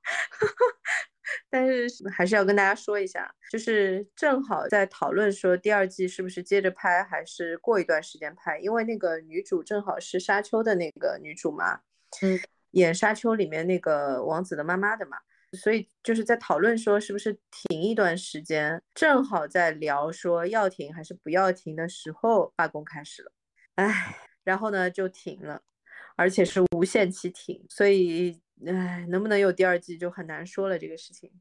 [1.52, 11.82] 但是还是要跟大家说一下，就是正好在讨论说第二季是不是接着拍，还是过一段时间拍，因为那个女主正好是《沙丘》的那个女主嘛，
[12.22, 12.40] 嗯，
[12.72, 15.18] 演《沙丘》里面那个王子的妈妈的嘛，
[15.54, 23.32] 所以就是在讨论说是不是停一段时间，正好在聊说要停还是不要停的时候，罢工开始了，
[23.76, 25.62] 唉，然后呢就停了。
[26.16, 30.78] 而且是无限期停，所以，唉，能不能有第二季就很难说了。
[30.78, 31.32] 这个事情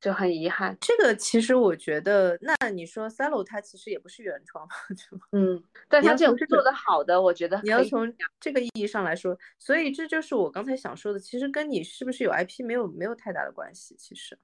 [0.00, 0.76] 就很遗憾。
[0.80, 5.26] 这个其实我觉得，那你说 Silo 它其实也不是原创， 对吗？
[5.32, 14.38] 嗯，但它这种是做的好的，我觉得你要从这个意义上来说，所以这就是我刚才想说的，其实跟你是不是有 IP 没有没有太大的关系，其实。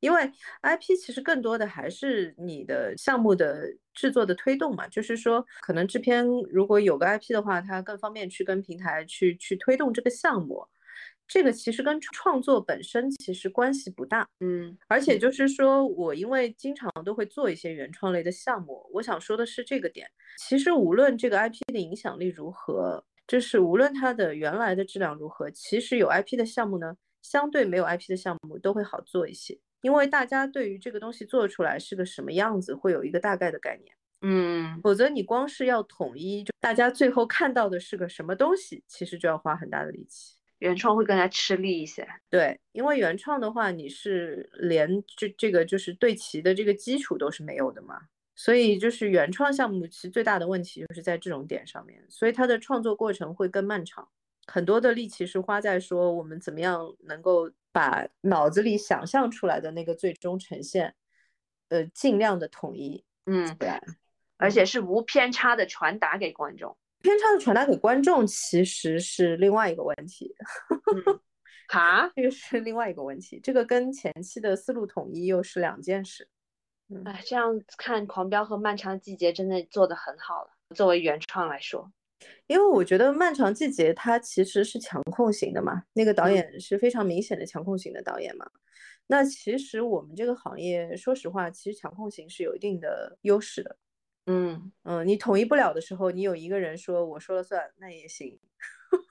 [0.00, 0.30] 因为
[0.60, 10.62] IP 其实更多的还是你的项目的制作的推动嘛，就是说可能制片如果有个 IP 的话，它更方便去跟平台去去推动这个项目，
[11.26, 20.06] 这个其实跟创作本身其实关系不大，嗯，而且就是说我因为经常都会做一些原创类的项目，我想说的是这个点，
[20.38, 29.58] 其实无论这个 IP 的影响力如何，就是无论它的原来的质量如何，其实有 IP 的项目呢，相对没有 IP 的项目都会好做一些。
[29.80, 40.36] 因为大家对于这个东西做出来是个什么样子，会有一个大概的概念，嗯，否则你光是要统一，就大家最后看到的是个什么东西，其实就要花很大的力气。
[40.64, 48.00] 原创会更加吃力一些，对，因为原创的话，你是连这这个就是对齐的这个基础都是没有的嘛，
[48.34, 54.08] 所以就是原创项目其实最大的问题就是在这种点上面，所以它的创作过程会更漫长，
[54.46, 57.50] 很多的力气是花在说我们怎么样能够。
[57.74, 60.94] 把脑子里想象出来的那个最终呈现，
[61.70, 63.68] 呃，尽量的统一，嗯，对，
[64.36, 66.76] 而且是无偏差的传达给观众。
[67.04, 70.34] 偏差的传达给观众其实是另外一个问题，
[71.68, 76.26] 哈， 这个是另外一个问题，这个跟前期的思路统一又是两件事。
[77.04, 81.92] 哎，这样看《狂飙》和《漫长季节》真的做得很好了，作为原创来说。
[82.46, 88.50] 因为我觉得《漫长季节》它其实是强控型的嘛，那个导演是非常明显的强控型的导演嘛。
[89.06, 93.76] 那其实我们这个行业，说实话，其实强控型是有一定的优势的。
[94.26, 98.40] 嗯嗯，你统一不了的时候，你有一个人说我说了算，那也行。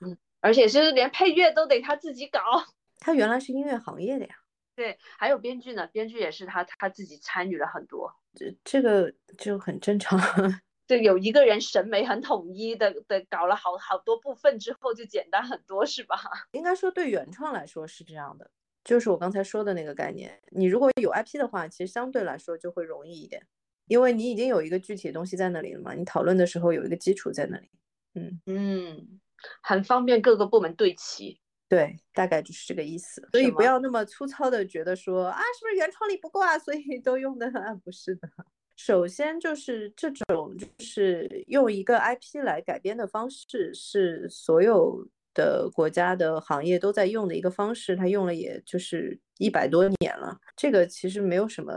[0.04, 2.40] 嗯，而且是连配乐都得他自己搞。
[2.98, 4.34] 他原来是音乐行业的呀。
[4.76, 8.12] 对，还有编剧呢，编剧也是他他自己参与了很多。
[8.34, 10.18] 这这个就很正常。
[10.86, 16.16] 对，有一个人审美很统一的的搞了好好多部分之后，就简单很多，是吧？
[16.52, 18.50] 应该说对原创来说是这样的，
[18.82, 20.42] 就是我刚才说的那个概念。
[20.50, 23.46] 你如果有 IP 的话，其实相对来说就会容易一点，
[23.86, 27.68] 因为你已经有一个具体的东西在那里了嘛，你讨论的时候有一个基础在那里。
[28.14, 29.20] 嗯嗯，
[29.62, 31.40] 很方便各个部门对齐。
[31.68, 33.26] 对，大概就是这个意思。
[33.32, 38.28] 所以不要那么粗糙的觉得说啊，是不是原创力不够啊，所以都用的啊， 不是的。
[38.76, 47.96] 首先就是这种，就是用一个 IP 来改编的方式，是所有的国家的行业都在用的一个方式。
[47.96, 51.72] 它用了也就是一百多年了，这个其实没有什么。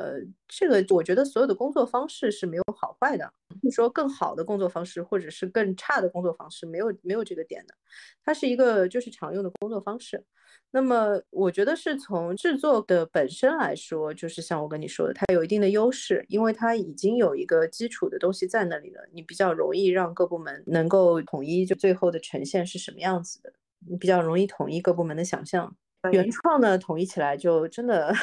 [0.47, 3.31] 这个我觉得所有的工作方式是没有好坏的，
[3.71, 7.73] 说更好的工作方式或者是更差的工作方式，没有没有这个点的。
[8.23, 10.23] 它是一个就是常用的工作方式。
[10.71, 23.51] 那么我觉得是从制作的本身来说，就是像我跟你说的，它有一定的优势，因为它已经有一个基础的东西在那里了，你比较容易让各部门能够统一，就最后的呈现是什么样子的，
[23.89, 25.75] 你比较容易统一各部门的想象。
[26.11, 28.13] 原创呢，统一起来就真的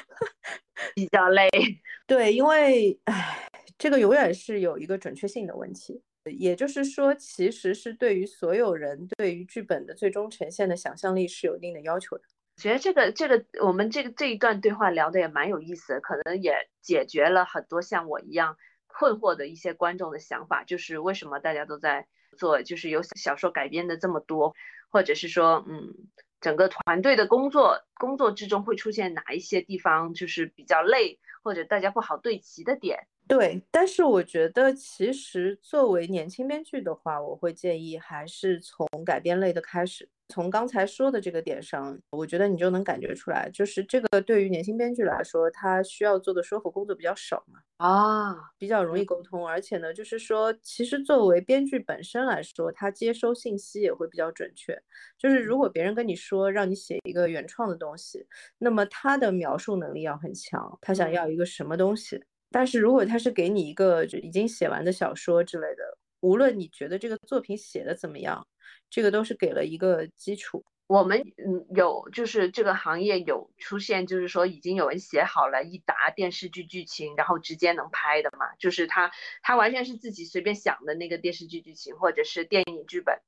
[0.94, 1.48] 比较累。
[2.06, 6.02] 对，因为唉，这个永远是有一个准确性的问题。
[6.38, 12.24] 也就是说，其实是对于所有人对于剧本的最终呈现的想象力是有一定的要求的。
[12.56, 18.56] 觉得这个这个我们这个这一段对话聊的也蛮有意思的，可能也解决了很多像我一样
[18.86, 24.52] 困惑的一些观众的想法，就是为什么大家都在做，就是有小说改编的这么多，
[24.90, 25.94] 或者是说，嗯，
[26.40, 33.08] 整个团队的工作工作之中会出现哪一些地方就是比较累，或者大家不好对齐的点。
[33.28, 40.08] 对，但是我觉得其实作为年轻编剧的话，我会建议还是从改编类的开始。
[40.28, 54.76] 从刚才说的这个点上，我觉得你就能感觉出来，就是这个对于年轻编剧来说，他需要做的说服工作比较少嘛，啊，比较容易沟通，而且呢，就是说，其实作为编剧本身来说，他接收信息也会比较准确。
[55.16, 58.26] 就是如果别人跟你说让你写一个原创的东西，
[58.58, 62.20] 那么他的描述能力要很强，他想要一个什么东西。
[62.50, 68.46] 但是如果他是给你一个已经写完的小说之类的，无论你觉得这个作品写的怎么样，
[68.88, 70.64] 这个都是给了一个基础。
[70.88, 78.54] 我们嗯有就是这个行业有出现，就是说已经有人写好了一沓电视剧剧情，然后直接能拍的嘛？
[78.60, 79.10] 就是他
[79.42, 83.18] 他完全是自己随便想的那个电视剧剧情，或者是电影剧本，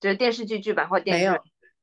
[0.00, 1.38] 就是电视剧剧本或电影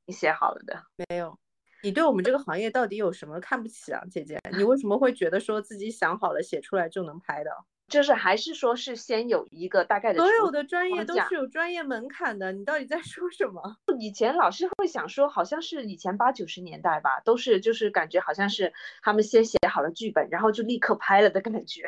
[0.06, 1.40] 你写好了的没有。
[1.86, 4.40] 你对我们这个行业到底有什么看不起啊，姐姐？
[4.58, 7.52] 你为什么会觉得说自己想好了写出来就能拍的？
[7.90, 10.18] 就是还是说是先有一个大概的。
[10.18, 13.78] 所有的专业都是有专业门槛的，你到底在说什么？
[14.00, 18.74] 以前老师会想说，好像是以前八九十年代吧，都是就是感觉好像是
[19.04, 21.86] 他们先写好了剧本，然后就立刻拍了的感觉。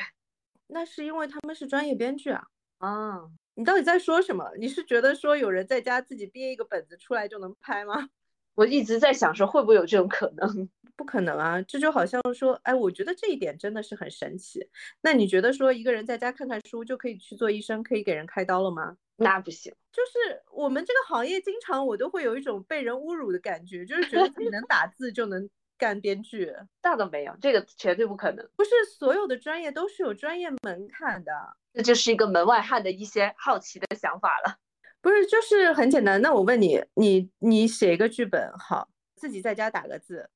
[0.68, 2.44] 那是因为他们是专业编剧啊。
[2.78, 4.52] 啊，你到底在说什么？
[4.60, 8.10] 你是觉得说有人在家自己憋一个本子出来就能拍吗？
[8.58, 10.68] 我一直在想说，会不会有这种可能？
[10.98, 11.62] 不可能啊！
[11.62, 14.68] 这就好像说，哎，我觉得这一点真的是很神奇。
[15.00, 18.98] 那你觉得说，一个人在家看看书就可以去做医生，可以给人开刀了吗？
[19.16, 19.72] 那不行。
[19.92, 25.48] 就是我们这个行业，经常我都会有一种被人侮辱的感觉，就是觉得自己能打字就能
[25.78, 26.52] 干编剧。
[26.82, 28.50] 那倒没有，这个绝对不可能。
[28.56, 31.32] 不是所有的专业都是有专业门槛的，
[31.76, 34.58] 这就是一个门外汉的一些好奇的想法了。
[35.02, 36.22] 不是，就是很简单。
[36.22, 40.30] 那我问你，你你写一个剧本，好，自己在家打个字，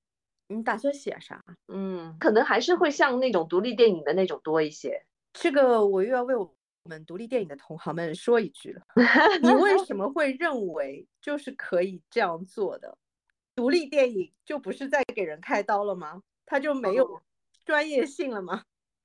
[0.48, 1.44] 你打算写啥？
[1.68, 5.06] 嗯，可能还是会像那种独立电影的那种多一些。
[5.34, 6.54] 这个我又要为我
[6.84, 8.82] 们独立电影的同行们说一句了，
[9.42, 12.98] 你为什么会认为就是可以这样做的？
[13.56, 16.22] 独立电影就不是在给人开刀了吗？
[16.46, 17.22] 它就没有
[17.66, 18.64] 专业性了吗？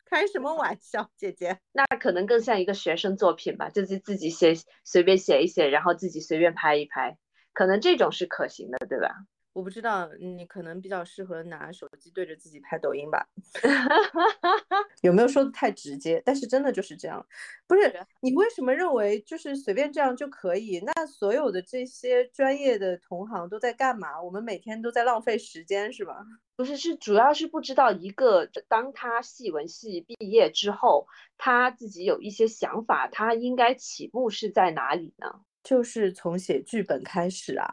[0.08, 1.58] 开什么玩笑，姐姐？
[1.72, 4.54] 那可能更像一个学生作品吧，就是自己写，
[4.84, 7.18] 随便写一写，然后自己随便拍一拍，
[7.52, 9.10] 可能这种是可行的，对吧？
[9.56, 13.26] 我不知道，你可能比较适合拿手机对着自己拍抖音吧？
[15.00, 16.22] 有没有说的太直接？
[16.26, 17.26] 但是真的就是这样，
[17.66, 18.06] 不是？
[18.20, 20.78] 你为什么认为就是随便这样就可以？
[20.80, 24.20] 那所有的这些专业的同行都在干嘛？
[24.20, 26.22] 我们每天都在浪费时间，是吧？
[26.54, 31.06] 不是，是主要是不知道一个，当他戏文系毕业之后，
[31.38, 35.40] 他自己有一些想法，他应该起步是在哪里呢？
[35.66, 37.68] 就是从写剧本开始啊，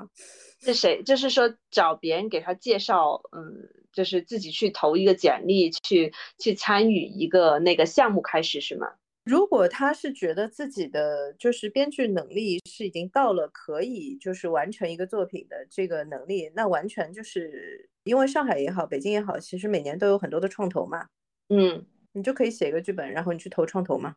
[0.59, 1.03] 是谁？
[1.03, 8.87] 就是说找别人给他介绍，嗯，就是自己去投一个简历，去去参与一个那个项目开始是吗？
[9.25, 21.05] 如果他是觉得自己的就是编剧能力是已经到了可以就是完成一个作品的这个能力，那完全就是因为上海也好，北京也好，其实每年都有很多的创投嘛，
[21.49, 24.15] 嗯你就可以写一个剧本，然后你去投创投嘛。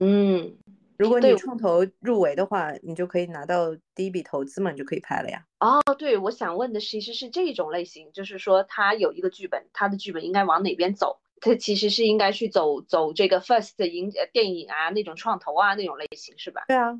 [0.00, 0.56] 嗯，
[1.00, 5.46] 如果你对创投入围的话，你就可以拿到第一笔投资嘛，你就可以拍了呀。
[5.58, 11.18] 哦，对，我想问的其实是这种类型，就是说他有一个剧本，他的剧本应该往哪边走？
[11.40, 16.64] 他其实是应该去走走这个 first 的影呃电影啊那种创投啊那种类型是吧？
[16.68, 16.92] 对啊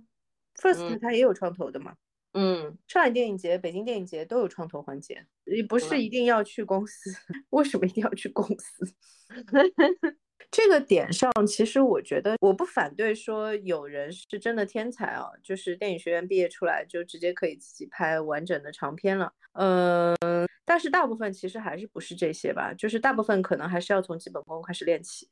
[0.56, 1.94] ，First 嗯它也有创投的嘛。
[2.32, 7.10] 嗯，上海电影节、北京电影节都有创投环节，也不是嗯一定要去公司。
[7.50, 8.94] 为什么一定要去公司？
[10.50, 19.32] 这个点上，其实我觉得我不反对说有人是真的天才啊，就是电影学院毕业出来就直接可以自己拍完整的长片了。
[19.52, 20.16] 嗯、
[20.64, 25.28] 但是大部分其实还是不是这些吧，就是大部分可能还是要从基本功开始练起。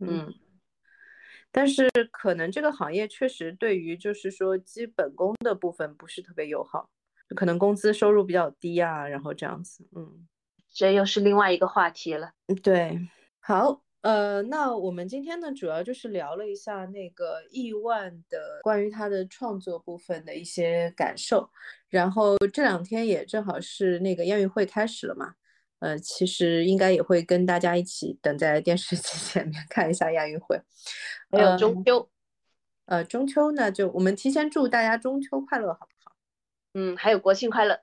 [0.00, 0.34] 嗯
[1.54, 6.88] 但是可能这个行业确实对于就是说基本功的部分不是特别友好，
[7.36, 10.26] 可能工资收入比较低啊，然后这样子，嗯，
[10.72, 12.32] 这又是另外一个话题了。
[12.62, 12.98] 对，
[13.38, 21.48] 好，呃，那我们今天呢，主要就是聊了一下那个亿万的关于他的创作部分的一些感受，
[21.88, 25.34] 然后这两天也正好是那个亚运会开始了嘛。
[25.78, 30.60] 呃，其实应该也会跟大家一起等在电视机 前面看一下亚运会。
[31.30, 32.08] 还有中秋，
[32.86, 36.16] 呃，中秋呢，就我们提前祝大家中秋快乐，好不好？
[36.74, 37.80] 嗯，还有国庆快乐。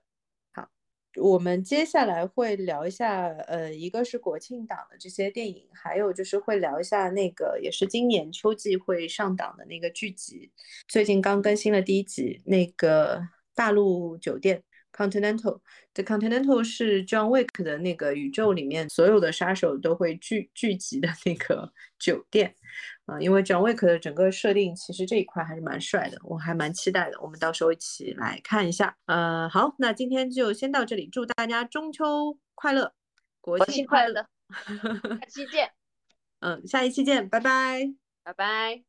[1.19, 10.49] 我们接下来会聊一下，呃，一个是国庆档的这些电影，还有就是会聊一下那个也是今年秋季会上档的那个剧集，
[10.87, 13.21] 最近刚更新了第一集，那个
[13.53, 14.63] 大陆酒店
[14.93, 15.59] Continental。
[15.93, 22.55] The Continental 是 John Wick 的那个宇宙里面所有的杀手都会聚聚集的那个酒店，
[23.09, 27.19] 啊、因为 John Wick 的整个设定其实这一块还是蛮帅的，我还蛮期待的。
[27.21, 28.95] 我们到时候一起来看一下。
[29.05, 32.93] 呃，好，那今天就先到这里，祝大家中秋快乐，
[33.41, 34.27] 国国庆快乐。
[34.65, 35.71] 庆快乐，下期见，
[36.39, 37.93] 嗯，下一期见，拜拜。
[38.23, 38.88] 拜拜。